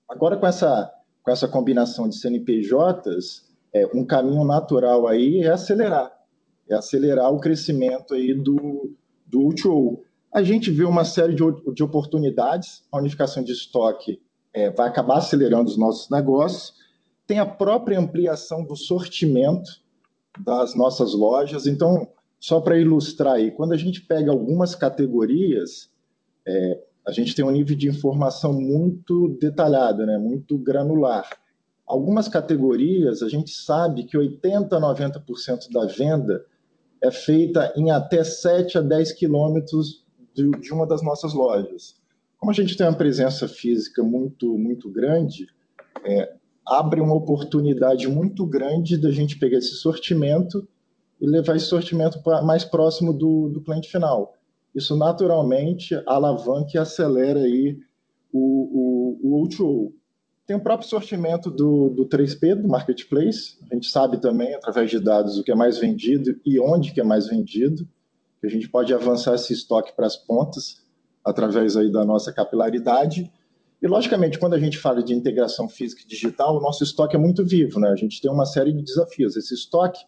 [0.09, 0.91] Agora, com essa,
[1.23, 6.11] com essa combinação de CNPJs, é, um caminho natural aí é acelerar,
[6.69, 8.93] é acelerar o crescimento aí do,
[9.25, 9.99] do O2O
[10.33, 11.43] a gente vê uma série de,
[11.73, 12.83] de oportunidades.
[12.91, 14.21] A unificação de estoque
[14.53, 16.73] é, vai acabar acelerando os nossos negócios.
[17.31, 19.79] Tem a própria ampliação do sortimento
[20.43, 21.65] das nossas lojas.
[21.65, 25.89] Então, só para ilustrar aí, quando a gente pega algumas categorias,
[26.45, 30.17] é, a gente tem um nível de informação muito detalhado, né?
[30.17, 31.25] muito granular.
[31.87, 36.45] Algumas categorias, a gente sabe que 80% a 90% da venda
[37.01, 41.95] é feita em até 7 a 10 quilômetros de, de uma das nossas lojas.
[42.37, 45.47] Como a gente tem uma presença física muito, muito grande,
[46.03, 50.67] é, abre uma oportunidade muito grande da gente pegar esse sortimento
[51.19, 54.35] e levar esse sortimento mais próximo do, do cliente final.
[54.73, 57.77] Isso naturalmente alavanca e acelera aí
[58.31, 59.91] o, o, o O2O.
[60.47, 63.57] Tem o próprio sortimento do, do 3P, do Marketplace.
[63.69, 67.01] A gente sabe também, através de dados, o que é mais vendido e onde que
[67.01, 67.87] é mais vendido
[68.43, 70.81] a gente pode avançar esse estoque para as pontas
[71.23, 73.31] através aí da nossa capilaridade.
[73.81, 77.19] E, logicamente, quando a gente fala de integração física e digital, o nosso estoque é
[77.19, 77.89] muito vivo, né?
[77.89, 79.35] A gente tem uma série de desafios.
[79.35, 79.99] Esse estoque,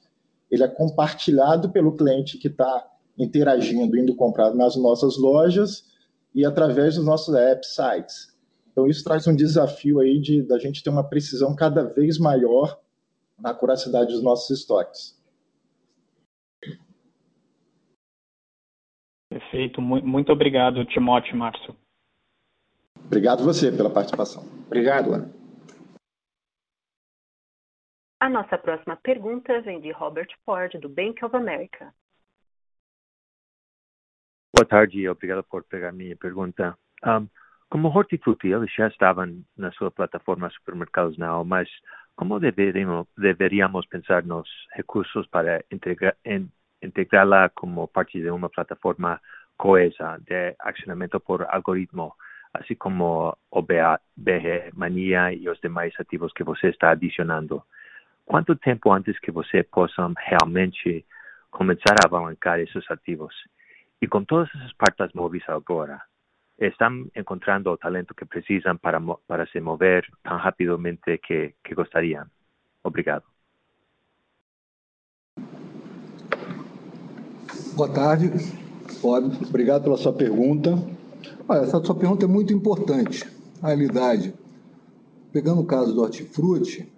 [0.51, 5.91] ele é compartilhado pelo cliente que está interagindo, indo comprar nas nossas lojas
[6.36, 8.34] e através dos nossos apps, sites.
[8.71, 12.80] Então, isso traz um desafio aí de da gente ter uma precisão cada vez maior
[13.39, 15.19] na curacidade dos nossos estoques.
[19.30, 19.82] Perfeito.
[19.82, 21.82] Muito obrigado, Timóteo e Márcio.
[23.14, 24.41] Obrigado você pela participação.
[24.66, 25.32] Obrigado, Ana.
[28.20, 31.93] A nossa próxima pergunta vem de Robert Ford, do Bank of America.
[34.55, 36.76] Boa tarde obrigado por pegar minha pergunta.
[37.05, 37.28] Um,
[37.70, 41.70] como hortifruti, eles já estavam na sua plataforma Supermercados Now, mas
[42.16, 45.64] como deveríamos, deveríamos pensar nos recursos para
[46.82, 49.22] integrá-la como parte de uma plataforma
[49.55, 52.16] coesa de accionamento por algoritmo,
[52.54, 57.64] assim como o BG Mania e os demais ativos que você está adicionando?
[58.26, 61.06] Quanto tempo antes que você possa realmente
[61.51, 63.34] começar a alavancar esses ativos?
[64.01, 66.01] E com todas essas partes móveis agora,
[66.60, 72.26] estão encontrando o talento que precisam para, para se mover tão rapidamente que, que gostariam.
[72.84, 73.24] Obrigado.
[77.76, 78.32] Boa tarde.
[79.49, 80.72] Obrigado pela sua pergunta.
[81.47, 83.26] Olha, essa sua pergunta é muito importante.
[83.61, 84.34] Na realidade,
[85.32, 86.91] pegando o caso do hortifruti,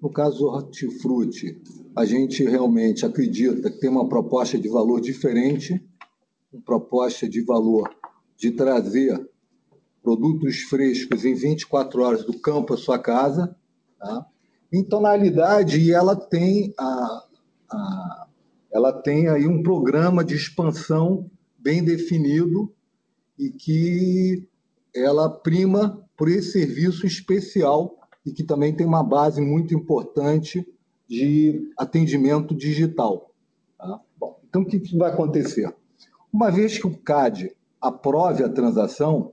[0.00, 1.60] no caso do hortifruti,
[1.96, 5.82] a gente realmente acredita que tem uma proposta de valor diferente,
[6.52, 7.88] uma proposta de valor
[8.36, 9.28] de trazer
[10.02, 13.54] produtos frescos em 24 horas do campo à sua casa.
[13.98, 14.26] Tá?
[14.72, 17.24] Então, na realidade, ela tem, a,
[17.70, 18.26] a,
[18.72, 22.72] ela tem aí um programa de expansão bem definido
[23.38, 24.46] e que
[24.94, 30.66] ela prima por esse serviço especial e que também tem uma base muito importante
[31.08, 33.34] de atendimento digital.
[33.78, 34.00] Tá?
[34.18, 35.74] Bom, então, o que vai acontecer?
[36.32, 39.32] Uma vez que o CAD aprove a transação,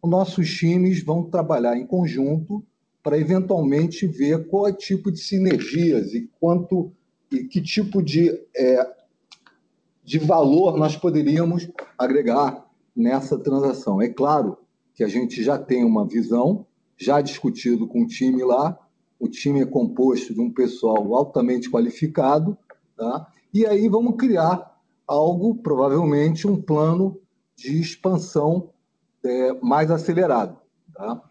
[0.00, 2.64] os nossos times vão trabalhar em conjunto
[3.02, 6.92] para eventualmente ver qual é o tipo de sinergias e quanto
[7.30, 8.96] e que tipo de, é,
[10.04, 11.68] de valor nós poderíamos
[11.98, 12.67] agregar
[12.98, 14.02] nessa transação.
[14.02, 14.58] É claro
[14.92, 18.76] que a gente já tem uma visão, já discutido com o time lá,
[19.20, 22.58] o time é composto de um pessoal altamente qualificado,
[22.96, 23.28] tá?
[23.54, 24.76] e aí vamos criar
[25.06, 27.20] algo, provavelmente um plano
[27.56, 28.70] de expansão
[29.24, 30.58] é, mais acelerado.
[30.92, 31.22] Tá?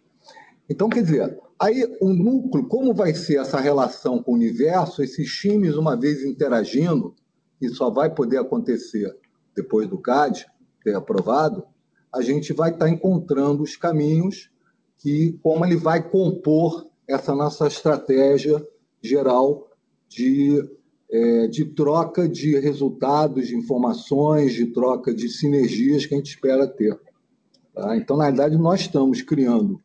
[0.70, 5.30] Então, quer dizer, aí o núcleo, como vai ser essa relação com o universo, esses
[5.30, 7.13] times, uma vez interagindo,
[7.61, 9.13] e só vai poder acontecer
[9.55, 10.45] depois do CAD
[10.88, 11.65] ter aprovado,
[12.13, 14.49] a gente vai estar encontrando os caminhos
[14.97, 18.65] que como ele vai compor essa nossa estratégia
[19.01, 19.69] geral
[20.07, 20.65] de
[21.09, 26.67] é, de troca de resultados, de informações, de troca de sinergias que a gente espera
[26.67, 26.99] ter.
[27.73, 27.95] Tá?
[27.95, 29.81] Então, na verdade, nós estamos criando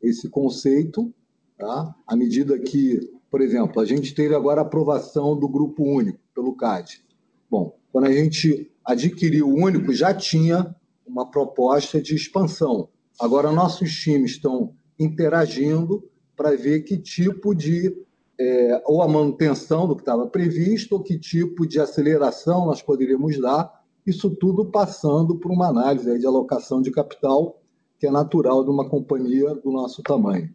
[0.00, 1.12] esse conceito,
[1.58, 1.92] tá?
[2.06, 6.54] à medida que, por exemplo, a gente teve agora a aprovação do Grupo Único pelo
[6.54, 7.02] CAD.
[7.50, 10.74] Bom, quando a gente adquiriu o Único, já tinha
[11.06, 12.88] uma proposta de expansão.
[13.20, 16.04] Agora, nossos times estão interagindo
[16.36, 17.94] para ver que tipo de
[18.40, 23.38] é, ou a manutenção do que estava previsto, ou que tipo de aceleração nós poderíamos
[23.38, 23.70] dar,
[24.06, 27.60] isso tudo passando por uma análise de alocação de capital
[27.98, 30.50] que é natural de uma companhia do nosso tamanho.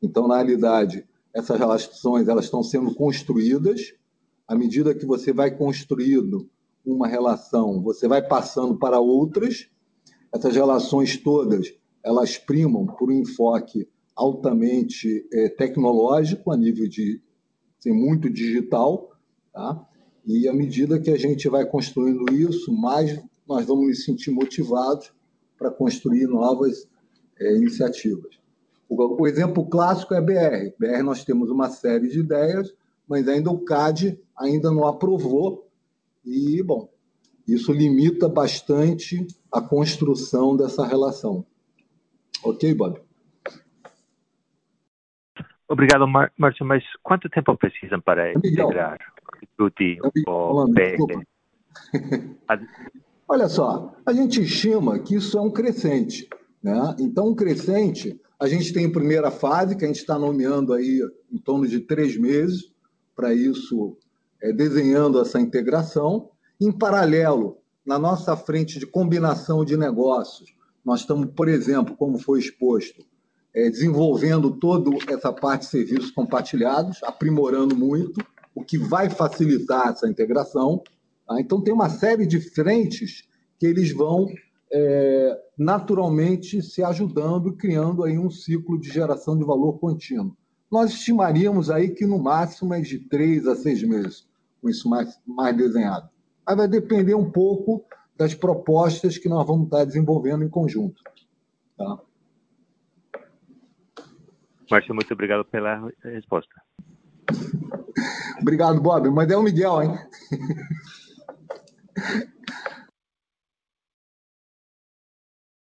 [0.00, 1.04] Então, na realidade,
[1.34, 3.92] essas relações elas estão sendo construídas.
[4.46, 6.48] À medida que você vai construindo
[6.86, 9.68] uma relação, você vai passando para outras.
[10.32, 11.74] Essas relações todas
[12.06, 17.20] elas primam por um enfoque altamente é, tecnológico, a nível de
[17.80, 19.10] ser muito digital,
[19.52, 19.84] tá?
[20.24, 25.12] e à medida que a gente vai construindo isso, mais nós vamos nos sentir motivados
[25.58, 26.88] para construir novas
[27.40, 28.38] é, iniciativas.
[28.88, 30.74] O, o, exemplo clássico é BR.
[30.78, 32.72] BR nós temos uma série de ideias,
[33.08, 35.65] mas ainda o CAD ainda não aprovou,
[36.26, 36.90] e, bom,
[37.46, 41.46] isso limita bastante a construção dessa relação.
[42.42, 43.00] Ok, Bob?
[45.68, 48.98] Obrigado, Márcio, mas quanto tempo precisam para integrar
[49.56, 51.24] Tuti ou BR?
[53.28, 56.28] Olha só, a gente estima que isso é um crescente.
[56.62, 56.96] Né?
[57.00, 61.00] Então, um crescente, a gente tem a primeira fase, que a gente está nomeando aí
[61.30, 62.72] em torno de três meses,
[63.14, 63.96] para isso,
[64.42, 66.30] é, desenhando essa integração.
[66.60, 72.38] Em paralelo, na nossa frente de combinação de negócios, nós estamos, por exemplo, como foi
[72.38, 73.04] exposto,
[73.54, 78.20] é, desenvolvendo toda essa parte de serviços compartilhados, aprimorando muito,
[78.54, 80.82] o que vai facilitar essa integração.
[81.26, 81.40] Tá?
[81.40, 83.24] Então, tem uma série de frentes
[83.58, 84.28] que eles vão
[84.72, 90.36] é, naturalmente se ajudando, criando aí um ciclo de geração de valor contínuo.
[90.70, 94.28] Nós estimaríamos aí que no máximo é de três a seis meses,
[94.60, 96.08] com isso mais, mais desenhado.
[96.46, 97.84] Aí vai depender um pouco
[98.16, 101.02] das propostas que nós vamos estar desenvolvendo em conjunto.
[101.76, 101.98] Tá?
[104.70, 106.50] Márcio, muito obrigado pela resposta.
[108.40, 109.10] obrigado, Bob.
[109.10, 109.98] Mas é o Miguel, hein?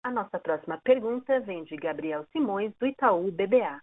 [0.04, 3.80] A nossa próxima pergunta vem de Gabriel Simões, do Itaú BBA.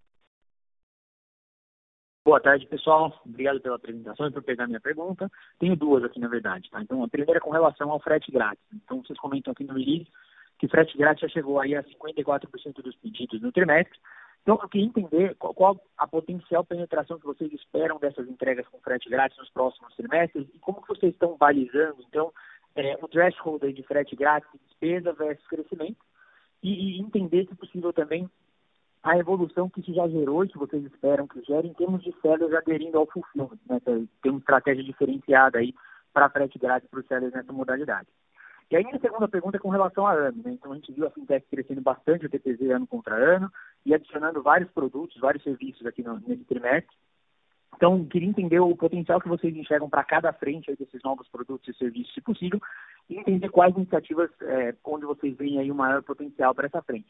[2.26, 3.22] Boa tarde, pessoal.
[3.26, 5.30] Obrigado pela apresentação e por pegar minha pergunta.
[5.60, 6.70] Tenho duas aqui, na verdade.
[6.70, 6.82] Tá?
[6.82, 8.64] Então, a primeira é com relação ao frete grátis.
[8.74, 10.08] Então, vocês comentam aqui no release
[10.58, 14.00] que frete grátis já chegou aí a 54% dos pedidos no trimestre.
[14.42, 18.80] Então, eu queria entender qual, qual, a potencial penetração que vocês esperam dessas entregas com
[18.80, 22.32] frete grátis nos próximos trimestres e como que vocês estão balizando, então,
[22.76, 26.00] é, o threshold de frete grátis, despesa versus crescimento
[26.62, 28.30] e, e entender, se possível, também
[29.04, 32.16] a evolução que isso já gerou e que vocês esperam que gere em termos de
[32.22, 33.80] sellers aderindo ao fulfillment, né?
[33.82, 35.76] Tem uma estratégia diferenciada aí
[36.14, 38.08] para frete grátis para os sellers nessa modalidade.
[38.72, 40.52] E aí a segunda pergunta é com relação à ano, né?
[40.52, 43.52] Então a gente viu a fintech crescendo bastante o TPZ ano contra ano
[43.86, 46.96] e adicionando vários produtos, vários serviços aqui no, nesse trimestre.
[47.76, 51.78] Então, queria entender o potencial que vocês enxergam para cada frente desses novos produtos e
[51.78, 52.62] serviços, se possível,
[53.10, 57.08] e entender quais iniciativas é, onde vocês veem aí o maior potencial para essa frente.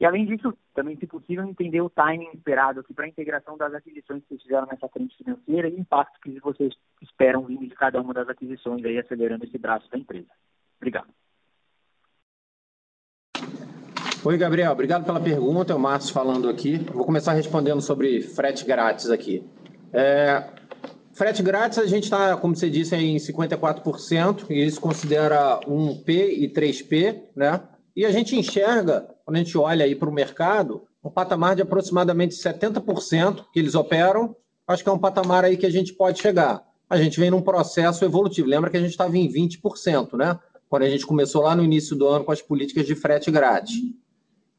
[0.00, 3.74] E além disso, também, se possível, entender o timing esperado aqui para a integração das
[3.74, 6.72] aquisições que vocês fizeram nessa frente financeira e o impacto que vocês
[7.02, 10.28] esperam vindo de cada uma das aquisições aí acelerando esse braço da empresa.
[10.76, 11.08] Obrigado.
[14.24, 14.72] Oi, Gabriel.
[14.72, 15.72] Obrigado pela pergunta.
[15.72, 16.78] É o Márcio falando aqui.
[16.92, 19.44] Vou começar respondendo sobre frete grátis aqui.
[19.92, 20.48] É,
[21.12, 26.48] frete grátis, a gente está, como você disse, em 54%, e isso considera 1P e
[26.52, 27.60] 3P, né?
[27.98, 31.62] E a gente enxerga, quando a gente olha aí para o mercado, um patamar de
[31.62, 34.36] aproximadamente 70% que eles operam,
[34.68, 36.62] acho que é um patamar aí que a gente pode chegar.
[36.88, 38.46] A gente vem num processo evolutivo.
[38.46, 40.38] Lembra que a gente estava em 20%, né?
[40.70, 43.74] Quando a gente começou lá no início do ano com as políticas de frete grátis.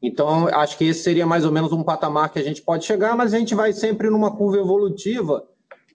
[0.02, 3.16] Então, acho que esse seria mais ou menos um patamar que a gente pode chegar,
[3.16, 5.48] mas a gente vai sempre numa curva evolutiva.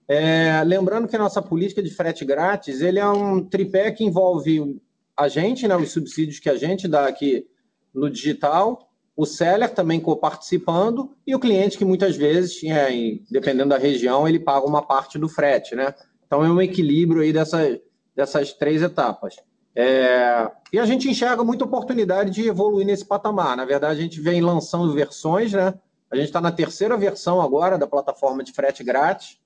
[0.08, 4.80] É, lembrando que a nossa política de frete grátis ele é um tripé que envolve
[5.16, 7.46] a gente, né, os subsídios que a gente dá aqui
[7.94, 12.90] no digital, o seller também co-participando e o cliente que muitas vezes, é,
[13.30, 15.74] dependendo da região, ele paga uma parte do frete.
[15.74, 15.94] Né?
[16.26, 17.78] Então, é um equilíbrio aí dessas,
[18.14, 19.36] dessas três etapas.
[19.74, 23.56] É, e a gente enxerga muita oportunidade de evoluir nesse patamar.
[23.56, 25.74] Na verdade, a gente vem lançando versões, né?
[26.10, 29.38] A gente está na terceira versão agora da plataforma de frete grátis.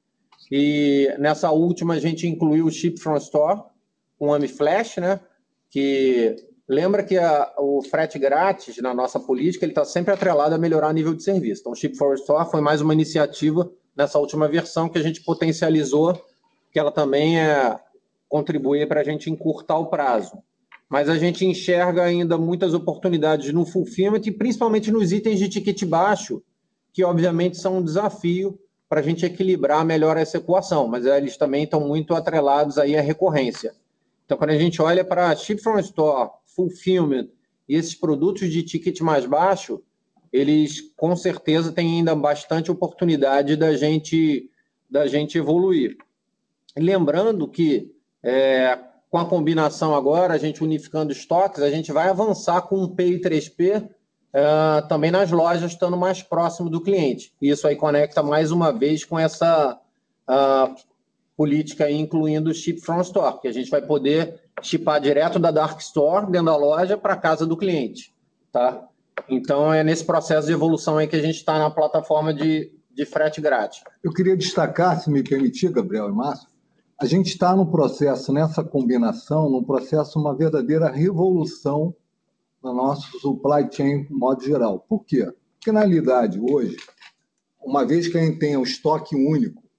[0.50, 3.62] E nessa última a gente incluiu o Ship from Store
[4.20, 5.18] o AmiFlash, né?
[5.70, 6.36] Que
[6.68, 10.88] lembra que a, o frete grátis na nossa política ele está sempre atrelado a melhorar
[10.88, 11.62] o nível de serviço.
[11.62, 15.22] Então, o Ship from Store foi mais uma iniciativa nessa última versão que a gente
[15.22, 16.20] potencializou,
[16.72, 17.78] que ela também é
[18.28, 20.38] contribuir para a gente encurtar o prazo.
[20.88, 25.84] Mas a gente enxerga ainda muitas oportunidades no fulfillment e principalmente nos itens de ticket
[25.84, 26.42] baixo,
[26.92, 28.58] que obviamente são um desafio
[28.88, 33.00] para a gente equilibrar melhor essa equação, mas eles também estão muito atrelados aí à
[33.00, 33.72] recorrência.
[34.30, 37.26] Então, quando a gente olha para Ship from Store, Fulfillment
[37.68, 39.82] e esses produtos de ticket mais baixo,
[40.32, 44.48] eles com certeza têm ainda bastante oportunidade da gente,
[44.88, 45.96] da gente evoluir.
[46.78, 48.78] Lembrando que é,
[49.10, 53.14] com a combinação agora, a gente unificando estoques, a gente vai avançar com um P
[53.14, 53.90] e 3P
[54.32, 57.34] é, também nas lojas, estando mais próximo do cliente.
[57.42, 59.76] Isso aí conecta mais uma vez com essa
[61.40, 65.80] política incluindo o Ship from Store, que a gente vai poder chipar direto da Dark
[65.80, 68.14] Store, dentro da loja, para a casa do cliente.
[68.52, 68.86] Tá?
[69.26, 73.06] Então, é nesse processo de evolução aí que a gente está na plataforma de, de
[73.06, 73.82] frete grátis.
[74.04, 76.46] Eu queria destacar, se me permitir, Gabriel e Márcio,
[77.00, 81.96] a gente está no processo, nessa combinação, num processo, uma verdadeira revolução
[82.62, 84.84] no nosso supply chain, no modo geral.
[84.86, 85.26] Por quê?
[85.54, 86.76] Porque, na realidade, hoje,
[87.64, 89.69] uma vez que a gente tenha um estoque único,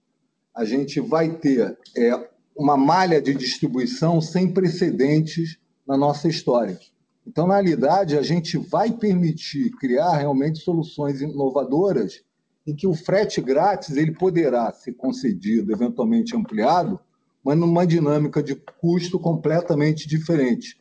[0.56, 6.78] a gente vai ter é, uma malha de distribuição sem precedentes na nossa história.
[7.26, 12.22] Então, na realidade, a gente vai permitir criar realmente soluções inovadoras
[12.66, 16.99] em que o frete grátis ele poderá ser concedido, eventualmente ampliado,
[17.43, 20.80] mas numa dinâmica de custo completamente diferente.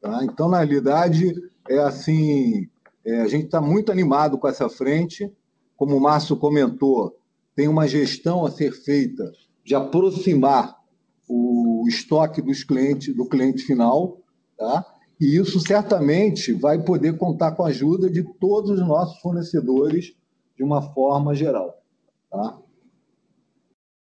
[0.00, 0.20] Tá?
[0.24, 1.32] Então, na realidade,
[1.68, 2.68] é assim,
[3.04, 5.30] é, a gente está muito animado com essa frente.
[5.76, 7.16] Como o Márcio comentou,
[7.54, 9.30] tem uma gestão a ser feita
[9.64, 10.76] de aproximar
[11.28, 14.20] o estoque dos clientes do cliente final,
[14.56, 14.84] tá?
[15.20, 20.14] E isso certamente vai poder contar com a ajuda de todos os nossos fornecedores
[20.56, 21.82] de uma forma geral,
[22.30, 22.58] tá?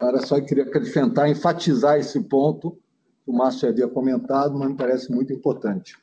[0.01, 2.77] Era só queria acrescentar, enfatizar esse ponto,
[3.25, 5.97] o Márcio havia comentado, mas me parece muito importante.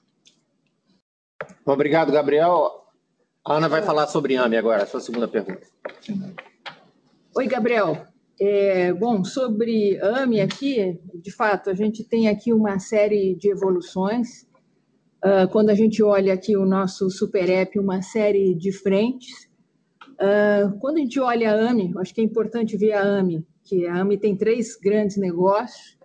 [1.64, 2.82] Obrigado, Gabriel.
[3.44, 5.66] A Ana vai falar sobre AME agora, a sua segunda pergunta.
[7.34, 7.96] Oi, Gabriel.
[8.38, 14.42] É, bom, sobre AME aqui, de fato, a gente tem aqui uma série de evoluções.
[15.24, 19.48] Uh, quando a gente olha aqui o nosso Super App, uma série de frentes.
[20.20, 23.86] Uh, quando a gente olha a AME, acho que é importante ver a AME, que
[23.86, 25.96] a AME tem três grandes negócios.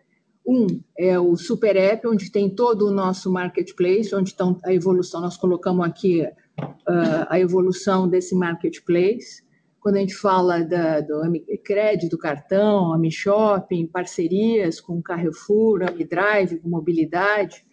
[0.47, 0.65] Um
[0.97, 5.35] é o Super App, onde tem todo o nosso marketplace, onde estão a evolução, nós
[5.35, 9.45] colocamos aqui uh, a evolução desse marketplace
[9.87, 11.21] quando a gente fala da, do
[11.63, 17.65] crédito, cartão, AMI Shopping, parcerias com Carrefour, AMI Drive, com mobilidade.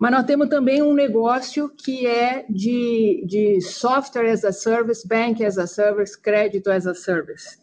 [0.00, 5.44] Mas nós temos também um negócio que é de, de software as a service, bank
[5.44, 7.56] as a service, crédito as a service,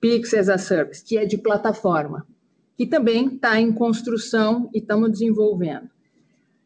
[0.00, 2.26] Pix as a service, que é de plataforma,
[2.76, 5.88] que também está em construção e estamos desenvolvendo.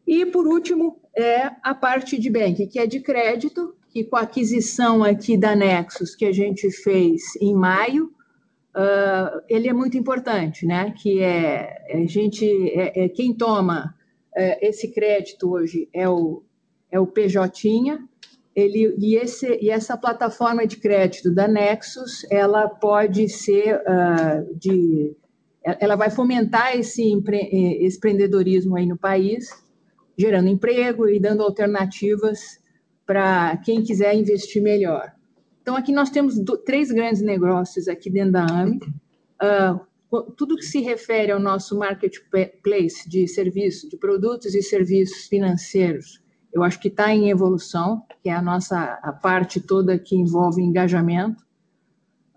[0.07, 4.21] E, por último, é a parte de bank, que é de crédito, que com a
[4.21, 8.05] aquisição aqui da Nexus que a gente fez em maio,
[8.75, 10.93] uh, ele é muito importante, né?
[10.97, 13.93] Que é a gente é, é quem toma
[14.35, 16.41] é, esse crédito hoje é o
[16.89, 17.99] é o PJ,
[18.55, 25.15] ele e esse e essa plataforma de crédito da Nexus, ela pode ser uh, de
[25.63, 27.37] ela vai fomentar esse, empre,
[27.83, 29.49] esse empreendedorismo aí no país,
[30.17, 32.60] gerando emprego e dando alternativas
[33.11, 35.11] para quem quiser investir melhor.
[35.61, 38.79] Então, aqui nós temos do, três grandes negócios aqui dentro da AME.
[39.43, 46.21] Uh, tudo que se refere ao nosso marketplace de serviços, de produtos e serviços financeiros,
[46.53, 50.61] eu acho que está em evolução, que é a nossa a parte toda que envolve
[50.61, 51.43] engajamento.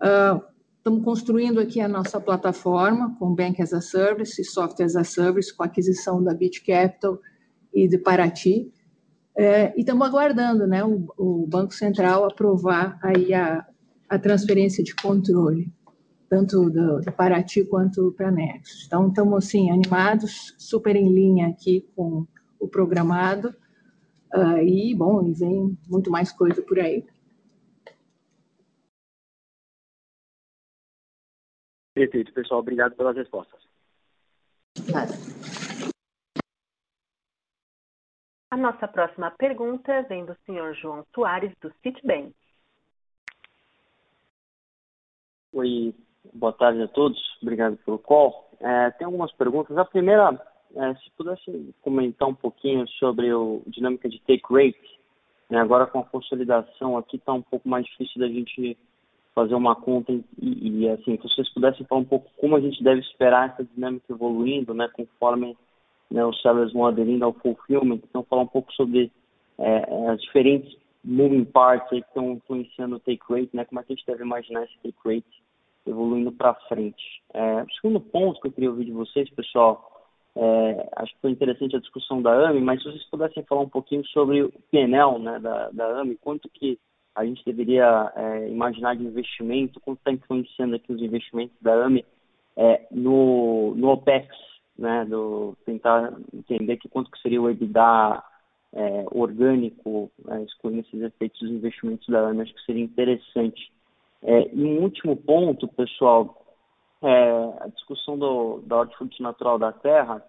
[0.01, 0.43] Uh,
[0.77, 5.05] estamos construindo aqui a nossa plataforma com Bank as a Service e Software as a
[5.05, 7.17] Service, com a aquisição da Bit Capital
[7.73, 8.73] e de Paraty.
[9.37, 13.67] É, e estamos aguardando né, o, o, Banco Central aprovar aí a,
[14.07, 15.69] a transferência de controle,
[16.29, 18.85] tanto do, do Paraty quanto para a Nexus.
[18.85, 22.25] Então, estamos assim, animados, super em linha aqui com
[22.59, 23.53] o programado,
[24.33, 27.05] uh, e, bom, vem muito mais coisa por aí.
[31.93, 32.59] Perfeito, pessoal.
[32.59, 33.61] Obrigado pelas respostas.
[34.91, 35.13] Nada.
[38.55, 42.33] A nossa próxima pergunta vem do senhor João Soares, do Citibank.
[45.51, 45.93] Oi,
[46.33, 47.19] boa tarde a todos.
[47.41, 48.49] Obrigado pelo call.
[48.61, 49.77] É, tem algumas perguntas.
[49.77, 50.41] A primeira,
[50.73, 55.01] é, se pudesse comentar um pouquinho sobre o dinâmica de take rate.
[55.49, 55.59] Né?
[55.59, 58.77] Agora com a consolidação aqui está um pouco mais difícil da gente
[59.33, 60.23] fazer uma conta e,
[60.85, 64.13] e, assim, se vocês pudessem falar um pouco como a gente deve esperar essa dinâmica
[64.13, 65.57] evoluindo, né, conforme
[66.11, 69.11] né, os sellers vão aderindo ao fulfillment, então falar um pouco sobre
[69.57, 73.93] é, as diferentes moving parts que estão influenciando o take rate, né, como é que
[73.93, 75.43] a gente deve imaginar esse take rate
[75.85, 77.21] evoluindo para frente.
[77.33, 79.91] É, o segundo ponto que eu queria ouvir de vocês, pessoal,
[80.35, 83.69] é, acho que foi interessante a discussão da AMI, mas se vocês pudessem falar um
[83.69, 86.79] pouquinho sobre o PNL né, da, da AMI, quanto que
[87.15, 92.03] a gente deveria é, imaginar de investimento, quanto está influenciando aqui os investimentos da AMI
[92.57, 94.27] é, no, no OPEX,
[94.77, 98.23] né, do tentar entender que quanto que seria o EBITDA
[98.73, 103.71] é, orgânico, é, excluindo esses efeitos dos investimentos da ANA, acho que seria interessante.
[104.21, 106.45] É, e um último ponto, pessoal,
[107.01, 110.23] é, a discussão do, da hortifruti natural da terra,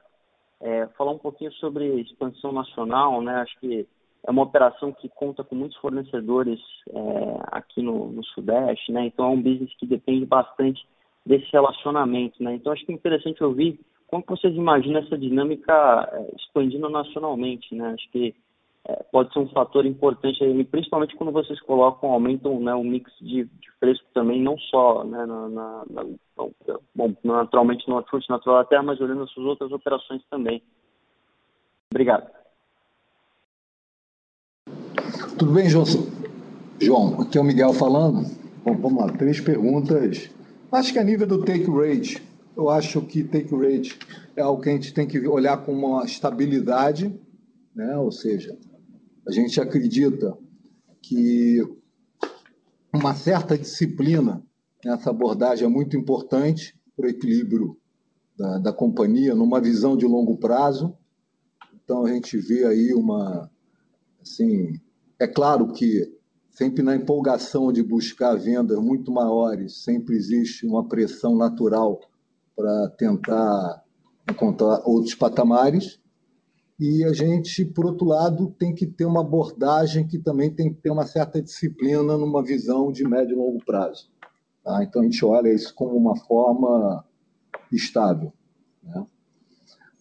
[0.61, 3.87] é, falar um pouquinho sobre expansão nacional, né, acho que
[4.27, 9.27] é uma operação que conta com muitos fornecedores é, aqui no, no, Sudeste, né, então
[9.27, 10.87] é um business que depende bastante
[11.25, 16.35] desse relacionamento, né, então acho que é interessante ouvir como vocês imaginam essa dinâmica eh,
[16.37, 17.75] expandindo nacionalmente?
[17.75, 17.95] Né?
[17.95, 18.35] Acho que
[18.89, 23.11] é, pode ser um fator importante, aí, principalmente quando vocês colocam, aumentam né, o mix
[23.21, 26.05] de, de fresco também, não só né, na, na, na,
[26.95, 30.63] bom, naturalmente no Hortifruti Natural da Terra, mas olhando as suas outras operações também.
[31.91, 32.31] Obrigado.
[35.37, 35.85] Tudo bem, João?
[36.81, 38.25] João, aqui é o Miguel falando.
[38.65, 40.31] Bom, vamos lá, três perguntas.
[40.71, 42.23] Acho que a nível do take rate,
[42.57, 43.99] eu acho que take rate
[44.35, 47.15] é algo que a gente tem que olhar com uma estabilidade,
[47.75, 47.97] né?
[47.99, 48.57] ou seja,
[49.29, 50.37] a gente acredita
[51.03, 51.61] que
[52.93, 54.43] uma certa disciplina
[54.83, 57.77] nessa abordagem é muito importante para o equilíbrio
[58.39, 60.97] da, da companhia, numa visão de longo prazo.
[61.75, 63.51] Então a gente vê aí uma.
[64.21, 64.81] Assim,
[65.19, 66.11] é claro que
[66.51, 72.01] sempre na empolgação de buscar vendas muito maiores, sempre existe uma pressão natural
[72.57, 73.85] para tentar
[74.29, 76.01] encontrar outros patamares.
[76.79, 80.81] E a gente, por outro lado, tem que ter uma abordagem que também tem que
[80.81, 84.11] ter uma certa disciplina numa visão de médio e longo prazo.
[84.65, 84.83] Tá?
[84.83, 87.05] Então, a gente olha isso como uma forma
[87.73, 88.33] estável.
[88.83, 89.07] Né?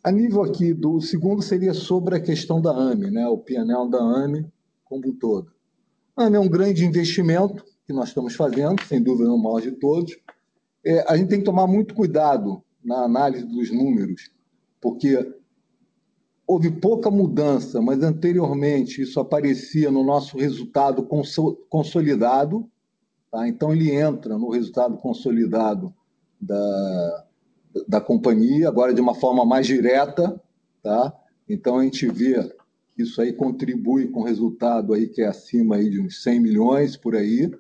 [0.04, 3.28] A nível aqui do segundo seria sobre a questão da AME, né?
[3.28, 4.46] o PNL da AME
[4.84, 5.52] como um todo.
[6.16, 9.72] A AME é um grande investimento que nós estamos fazendo, sem dúvida o maior de
[9.72, 10.16] todos.
[10.86, 14.30] É, a gente tem que tomar muito cuidado na análise dos números,
[14.80, 15.34] porque
[16.48, 21.08] houve pouca mudança, mas anteriormente isso aparecia no nosso resultado
[21.68, 22.70] consolidado,
[23.32, 23.48] tá?
[23.48, 25.92] então ele entra no resultado consolidado
[26.40, 27.26] da,
[27.88, 30.40] da companhia, agora de uma forma mais direta,
[30.84, 31.12] tá?
[31.50, 32.48] então a gente vê
[32.96, 36.96] isso aí contribui com o resultado aí que é acima aí de uns 100 milhões
[36.96, 37.52] por aí,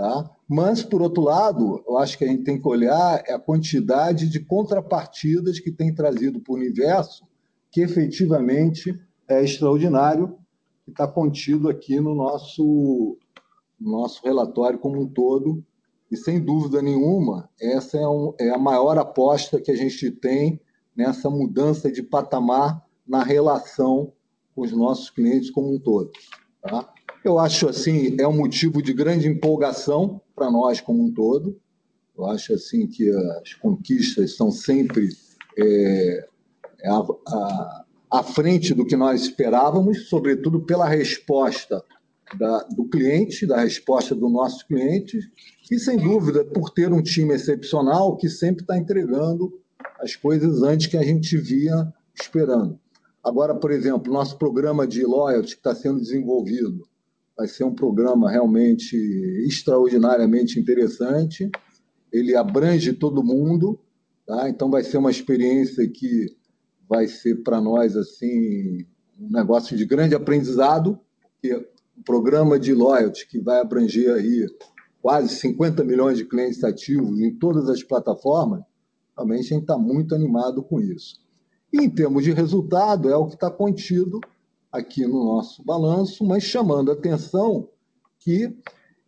[0.00, 0.30] tá?
[0.48, 4.40] Mas, por outro lado, eu acho que a gente tem que olhar a quantidade de
[4.40, 7.22] contrapartidas que tem trazido para o universo,
[7.70, 8.98] que efetivamente
[9.28, 10.38] é extraordinário,
[10.86, 13.18] que está contido aqui no nosso,
[13.78, 15.62] nosso relatório como um todo.
[16.10, 20.58] E, sem dúvida nenhuma, essa é, um, é a maior aposta que a gente tem
[20.96, 24.14] nessa mudança de patamar na relação
[24.54, 26.10] com os nossos clientes como um todo.
[26.62, 26.90] Tá?
[27.22, 31.60] Eu acho assim, é um motivo de grande empolgação para nós como um todo.
[32.16, 33.10] Eu acho assim que
[33.42, 35.08] as conquistas são sempre
[35.58, 36.26] é,
[36.86, 41.84] à, à frente do que nós esperávamos, sobretudo pela resposta
[42.38, 45.18] da, do cliente, da resposta do nosso cliente,
[45.70, 49.52] e sem dúvida por ter um time excepcional que sempre está entregando
[50.00, 52.78] as coisas antes que a gente via esperando.
[53.22, 56.88] Agora, por exemplo, nosso programa de loyalty que está sendo desenvolvido,
[57.40, 58.94] Vai ser um programa realmente
[59.46, 61.50] extraordinariamente interessante.
[62.12, 63.80] Ele abrange todo mundo,
[64.26, 64.46] tá?
[64.50, 66.26] Então vai ser uma experiência que
[66.86, 68.84] vai ser para nós assim
[69.18, 71.00] um negócio de grande aprendizado,
[71.32, 71.54] porque
[71.96, 74.46] o programa de loyalty que vai abranger aí
[75.00, 78.60] quase 50 milhões de clientes ativos em todas as plataformas,
[79.16, 81.16] realmente a gente está muito animado com isso.
[81.72, 84.20] E em termos de resultado, é o que está contido
[84.72, 87.68] aqui no nosso balanço, mas chamando a atenção
[88.18, 88.56] que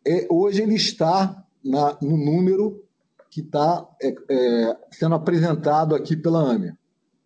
[0.05, 2.83] é, hoje ele está na, no número
[3.31, 6.73] que está é, é, sendo apresentado aqui pela AME,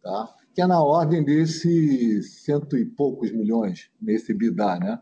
[0.03, 0.34] tá?
[0.55, 4.78] que é na ordem desses cento e poucos milhões nesse BIDA.
[4.78, 5.01] Né?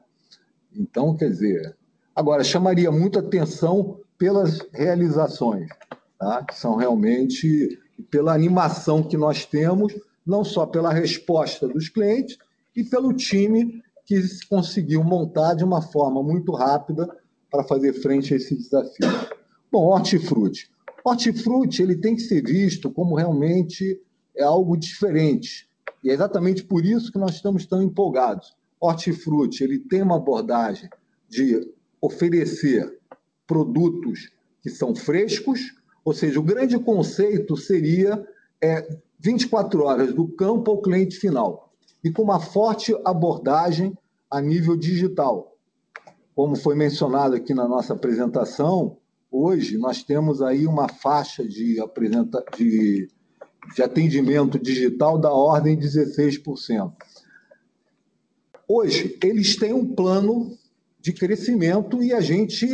[0.75, 1.77] Então, quer dizer,
[2.15, 5.69] agora, chamaria muita atenção pelas realizações,
[6.19, 6.45] tá?
[6.45, 7.79] que são realmente
[8.11, 9.93] pela animação que nós temos,
[10.25, 12.39] não só pela resposta dos clientes,
[12.75, 17.09] e pelo time que conseguiu montar de uma forma muito rápida
[17.51, 19.09] para fazer frente a esse desafio.
[19.71, 20.71] Bom, hortifruti.
[21.05, 24.01] Hortifruti ele tem que ser visto como realmente
[24.37, 25.69] é algo diferente.
[26.03, 28.55] E é exatamente por isso que nós estamos tão empolgados.
[28.81, 30.91] Hortifruti ele tem uma abordagem
[31.29, 31.67] de
[32.01, 32.99] oferecer
[33.47, 34.31] produtos
[34.63, 38.27] que são frescos, ou seja, o grande conceito seria
[38.61, 38.87] é,
[39.19, 41.74] 24 horas do campo ao cliente final
[42.05, 43.97] e com uma forte abordagem
[44.31, 45.57] a nível digital.
[46.35, 48.99] Como foi mencionado aqui na nossa apresentação,
[49.31, 52.45] hoje nós temos aí uma faixa de, apresenta...
[52.57, 53.09] de,
[53.75, 56.93] de atendimento digital da ordem de 16%.
[58.69, 60.57] Hoje, eles têm um plano
[61.01, 62.67] de crescimento e a gente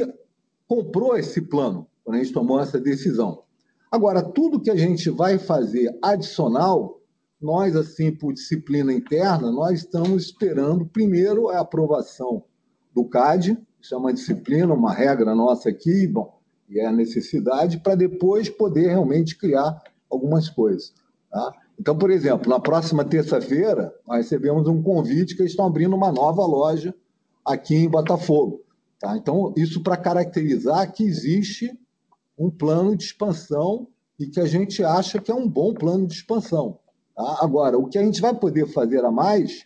[0.67, 3.43] comprou esse plano quando a gente tomou essa decisão.
[3.91, 7.00] Agora, tudo que a gente vai fazer adicional
[7.41, 12.45] nós, assim, por disciplina interna, nós estamos esperando, primeiro, a aprovação
[12.95, 16.39] do CAD, isso é uma disciplina, uma regra nossa aqui, bom,
[16.69, 20.93] e é a necessidade, para depois poder realmente criar algumas coisas.
[21.31, 21.55] Tá?
[21.79, 26.13] Então, por exemplo, na próxima terça-feira, nós recebemos um convite que eles estão abrindo uma
[26.13, 26.95] nova loja
[27.45, 28.63] aqui em Botafogo.
[28.99, 29.17] Tá?
[29.17, 31.73] Então, isso para caracterizar que existe
[32.37, 33.89] um plano de expansão
[34.19, 36.80] e que a gente acha que é um bom plano de expansão.
[37.21, 37.39] Tá?
[37.43, 39.65] Agora, o que a gente vai poder fazer a mais,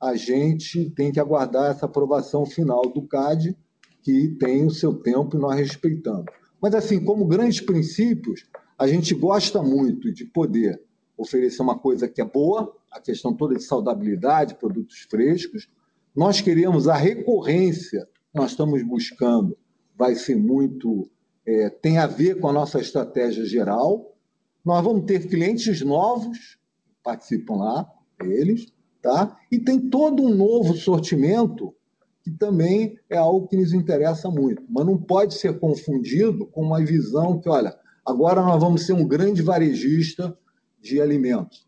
[0.00, 3.54] a gente tem que aguardar essa aprovação final do CAD,
[4.02, 6.24] que tem o seu tempo e nós respeitamos.
[6.62, 8.46] Mas, assim, como grandes princípios,
[8.78, 10.80] a gente gosta muito de poder
[11.14, 15.68] oferecer uma coisa que é boa, a questão toda de saudabilidade, produtos frescos.
[16.16, 19.54] Nós queremos a recorrência, nós estamos buscando,
[19.94, 21.10] vai ser muito.
[21.46, 24.16] É, tem a ver com a nossa estratégia geral.
[24.64, 26.58] Nós vamos ter clientes novos,
[27.04, 27.86] participam lá,
[28.20, 29.36] eles, tá?
[29.52, 31.74] E tem todo um novo sortimento
[32.22, 36.82] que também é algo que nos interessa muito, mas não pode ser confundido com uma
[36.82, 40.36] visão que, olha, agora nós vamos ser um grande varejista
[40.80, 41.66] de alimentos.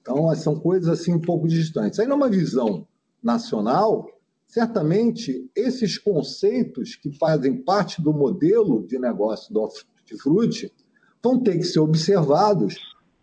[0.00, 1.98] Então, são coisas assim um pouco distantes.
[1.98, 2.86] Aí, numa visão
[3.20, 4.06] nacional,
[4.46, 10.72] certamente esses conceitos que fazem parte do modelo de negócio do hortifruti
[11.20, 12.76] vão ter que ser observados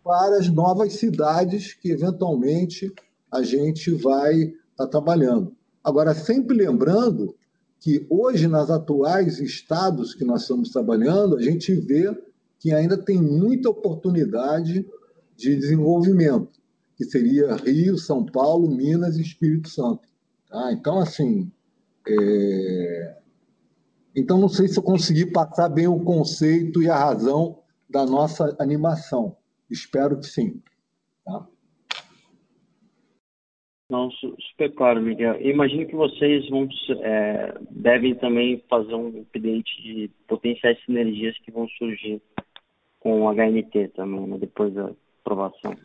[0.04, 2.92] para as novas cidades que eventualmente
[3.32, 5.56] a gente vai estar tá trabalhando.
[5.82, 7.34] Agora, sempre lembrando
[7.80, 12.14] que hoje, nas atuais estados que nós estamos trabalhando, a gente vê
[12.58, 14.86] que ainda tem muita oportunidade
[15.36, 16.60] de desenvolvimento,
[16.96, 20.08] que seria Rio, São Paulo, Minas e Espírito Santo.
[20.48, 20.72] Tá?
[20.72, 21.50] Então, assim,
[22.08, 23.16] é...
[24.14, 27.58] então não sei se eu consegui passar bem o conceito e a razão
[27.90, 29.36] da nossa animação.
[29.70, 30.62] Espero que sim.
[31.24, 31.46] Tá?
[33.90, 35.40] Não, super claro, Miguel.
[35.40, 36.66] Imagino que vocês vão,
[37.02, 42.20] é, devem também fazer um update de potenciais sinergias que vão surgir
[42.98, 44.90] com o HNT também, né, depois da
[45.20, 45.76] aprovação.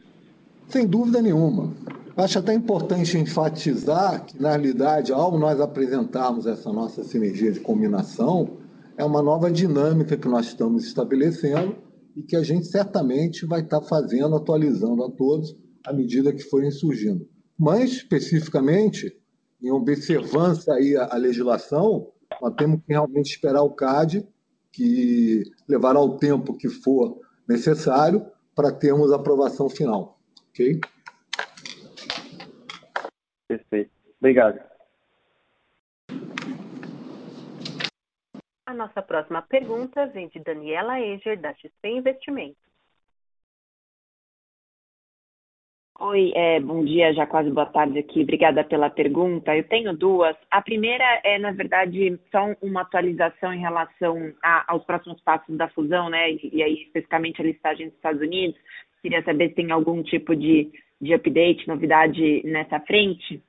[0.68, 1.74] Sem dúvida nenhuma.
[2.16, 8.58] Acho até importante enfatizar que, na realidade, ao nós apresentarmos essa nossa sinergia de combinação,
[8.98, 11.76] é uma nova dinâmica que nós estamos estabelecendo
[12.16, 15.56] e que a gente certamente vai estar fazendo, atualizando a todos
[15.86, 17.28] à medida que forem surgindo.
[17.58, 19.18] Mas, especificamente,
[19.62, 24.26] em observância aí à legislação, nós temos que realmente esperar o CAD,
[24.72, 30.20] que levará o tempo que for necessário para termos a aprovação final.
[30.50, 30.80] Ok?
[33.48, 33.92] Perfeito.
[34.20, 34.60] Obrigado.
[38.70, 42.62] A nossa próxima pergunta vem de Daniela Eger, da XP Investimentos.
[46.00, 48.22] Oi, é, bom dia, já quase boa tarde aqui.
[48.22, 49.58] Obrigada pela pergunta.
[49.58, 50.38] Eu tenho duas.
[50.52, 55.68] A primeira é, na verdade, só uma atualização em relação a, aos próximos passos da
[55.70, 56.34] fusão, né?
[56.34, 58.60] E, e, aí, especificamente, a listagem dos Estados Unidos.
[59.02, 60.70] Queria saber se tem algum tipo de,
[61.02, 63.44] de update, novidade nessa frente.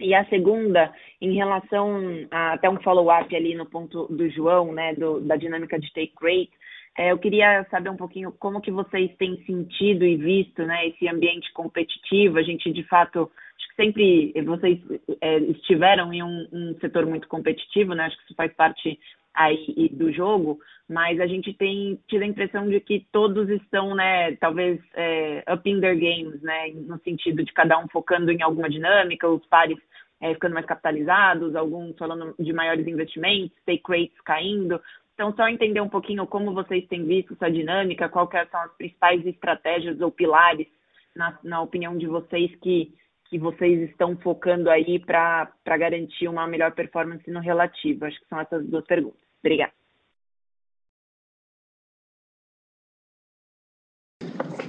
[0.00, 4.94] E a segunda, em relação a até um follow-up ali no ponto do João, né,
[4.94, 6.52] do, da dinâmica de take rate,
[6.96, 11.08] é, eu queria saber um pouquinho como que vocês têm sentido e visto né, esse
[11.08, 12.38] ambiente competitivo.
[12.38, 13.30] A gente, de fato,
[13.78, 14.80] sempre vocês
[15.20, 18.04] é, estiveram em um, um, setor muito competitivo, né?
[18.04, 18.98] Acho que isso faz parte
[19.34, 20.58] aí do jogo,
[20.88, 25.70] mas a gente tem tido a impressão de que todos estão, né, talvez é, up
[25.70, 29.78] in their games, né, no sentido de cada um focando em alguma dinâmica, os pares
[30.20, 34.80] é, ficando mais capitalizados, alguns falando de maiores investimentos, take rates caindo.
[35.14, 39.24] Então, só entender um pouquinho como vocês têm visto essa dinâmica, quais são as principais
[39.24, 40.66] estratégias ou pilares,
[41.14, 42.92] na, na opinião de vocês, que,
[43.28, 48.04] que vocês estão focando aí para garantir uma melhor performance no relativo.
[48.04, 49.20] Acho que são essas duas perguntas.
[49.40, 49.72] Obrigada.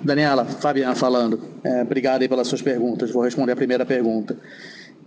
[0.04, 1.40] Daniela, Fabiana falando.
[1.64, 3.12] É, obrigado aí pelas suas perguntas.
[3.12, 4.38] Vou responder a primeira pergunta.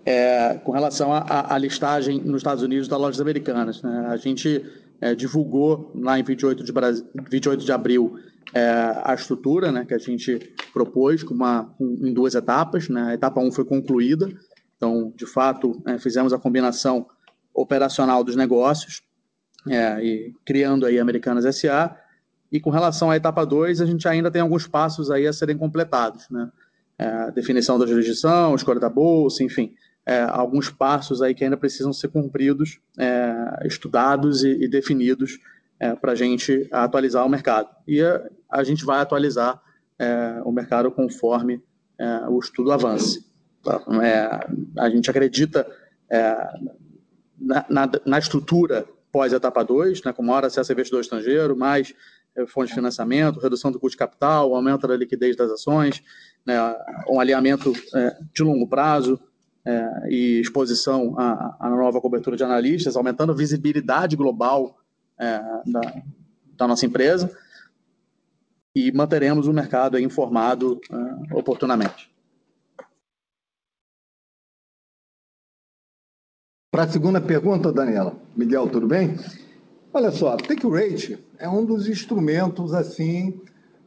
[0.04, 3.82] É, com relação à listagem nos Estados Unidos das lojas americanas.
[3.82, 4.06] Né?
[4.08, 4.64] A gente
[5.02, 6.72] é, divulgou lá em 28 de,
[7.28, 8.14] 28 de abril
[8.54, 12.88] é, a estrutura né, que a gente propôs com uma, com, em duas etapas.
[12.88, 13.02] Né?
[13.02, 14.32] A etapa 1 foi concluída,
[14.76, 17.06] então, de fato, é, fizemos a combinação
[17.52, 19.02] operacional dos negócios,
[19.68, 21.96] é, e criando aí Americanas SA,
[22.50, 25.58] e com relação à etapa 2, a gente ainda tem alguns passos aí a serem
[25.58, 26.50] completados, né?
[26.98, 29.74] É, definição da jurisdição, escolha da bolsa, enfim,
[30.04, 35.38] é, alguns passos aí que ainda precisam ser cumpridos, é, estudados e, e definidos
[35.78, 37.68] é, para a gente atualizar o mercado.
[37.86, 39.60] E a, a gente vai atualizar
[39.98, 41.62] é, o mercado conforme
[41.98, 43.24] é, o estudo avance.
[43.62, 43.80] Tá?
[44.02, 45.66] É, a gente acredita
[47.40, 51.94] na, na, na, estrutura pós-etapa 2, né, com maior acesso a investidor estrangeiro, mais
[52.48, 56.02] fontes de financiamento, redução do custo de capital, aumento da liquidez das ações,
[56.44, 56.54] né,
[57.08, 57.72] um alinhamento
[58.34, 59.18] de longo prazo,
[59.64, 64.76] é, e exposição à, à, nova cobertura de analistas, aumentando a visibilidade global
[65.18, 66.02] é, da,
[66.56, 67.30] da, nossa empresa
[68.74, 72.10] e manteremos o mercado informado é, oportunamente.
[76.70, 78.16] Para a segunda pergunta, Daniela.
[78.34, 79.16] Miguel, tudo bem?
[79.92, 83.40] Olha só, take rate é um dos instrumentos assim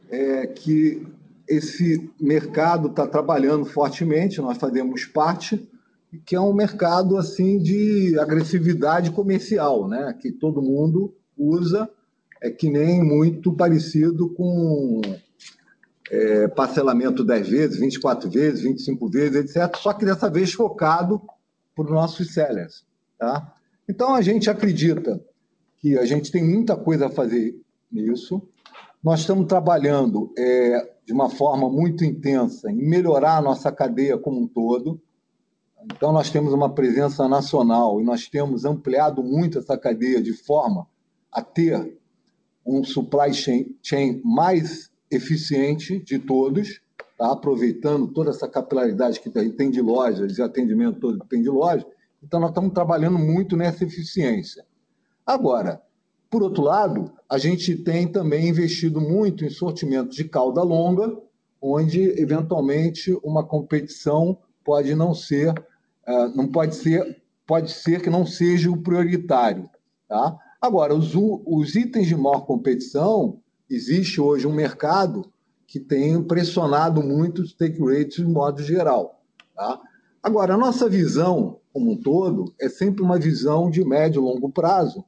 [0.08, 1.04] é, que
[1.48, 5.68] esse mercado está trabalhando fortemente, nós fazemos parte,
[6.24, 10.16] que é um mercado assim de agressividade comercial, né?
[10.20, 11.88] que todo mundo usa,
[12.42, 15.00] é que nem muito parecido com
[16.10, 21.20] é, parcelamento 10 vezes, 24 vezes, 25 vezes, etc., só que dessa vez focado
[21.74, 22.84] para os nossos sellers.
[23.18, 23.54] Tá?
[23.88, 25.20] Então, a gente acredita
[25.78, 27.54] que a gente tem muita coisa a fazer
[27.90, 28.42] nisso.
[29.02, 34.40] Nós estamos trabalhando é, de uma forma muito intensa em melhorar a nossa cadeia como
[34.40, 35.00] um todo.
[35.84, 40.88] Então, nós temos uma presença nacional e nós temos ampliado muito essa cadeia de forma
[41.30, 41.96] a ter
[42.66, 46.80] um supply chain mais eficiente de todos,
[47.16, 47.30] tá?
[47.30, 51.86] aproveitando toda essa capilaridade que tem de lojas e atendimento todo que tem de loja.
[52.20, 54.66] Então, nós estamos trabalhando muito nessa eficiência.
[55.24, 55.80] Agora,
[56.30, 61.16] por outro lado, a gente tem também investido muito em sortimento de cauda longa,
[61.60, 65.54] onde eventualmente uma competição pode não ser,
[66.06, 69.68] é, não pode ser, pode ser que não seja o prioritário,
[70.08, 70.36] tá?
[70.60, 73.38] Agora, os, os itens de maior competição,
[73.70, 75.30] existe hoje um mercado
[75.66, 79.20] que tem pressionado muito os take rates de modo geral,
[79.54, 79.80] tá?
[80.22, 84.50] Agora, a nossa visão como um todo é sempre uma visão de médio e longo
[84.50, 85.04] prazo,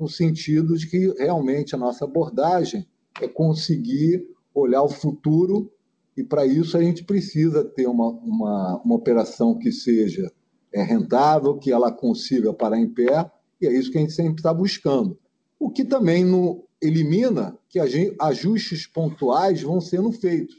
[0.00, 2.86] no sentido de que realmente a nossa abordagem
[3.20, 5.70] é conseguir olhar o futuro
[6.16, 10.32] e para isso a gente precisa ter uma, uma, uma operação que seja
[10.72, 13.30] é, rentável, que ela consiga parar em pé,
[13.60, 15.18] e é isso que a gente sempre está buscando.
[15.58, 20.56] O que também não elimina que gente, ajustes pontuais vão sendo feitos.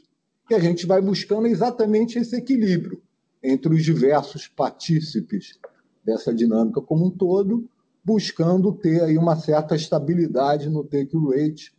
[0.48, 3.02] E a gente vai buscando exatamente esse equilíbrio
[3.42, 5.58] entre os diversos partícipes
[6.04, 7.68] dessa dinâmica como um todo,
[8.04, 11.74] buscando ter aí uma certa estabilidade no take rate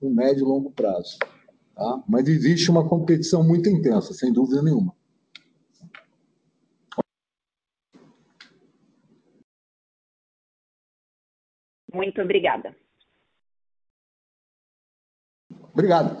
[0.00, 1.18] no médio e longo prazo.
[1.74, 2.02] Tá?
[2.08, 4.94] Mas existe uma competição muito intensa, sem dúvida nenhuma.
[11.92, 12.74] Muito obrigada.
[15.72, 16.16] Obrigado.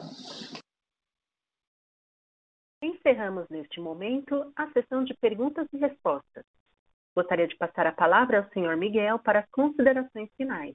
[2.82, 6.44] Encerramos neste momento a sessão de perguntas e respostas.
[7.14, 10.74] Gostaria de passar a palavra ao senhor Miguel para as considerações finais.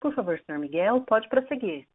[0.00, 1.86] Por favor, senhor Miguel, pode prosseguir.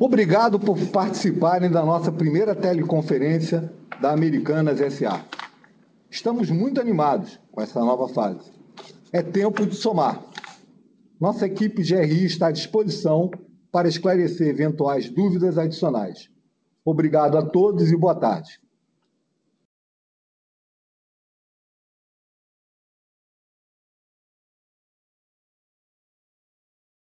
[0.00, 5.24] Obrigado por participarem da nossa primeira teleconferência da Americanas SA.
[6.10, 8.52] Estamos muito animados com essa nova fase.
[9.12, 10.22] É tempo de somar.
[11.20, 13.30] Nossa equipe GRI está à disposição
[13.70, 16.28] para esclarecer eventuais dúvidas adicionais.
[16.84, 18.60] Obrigado a todos e boa tarde.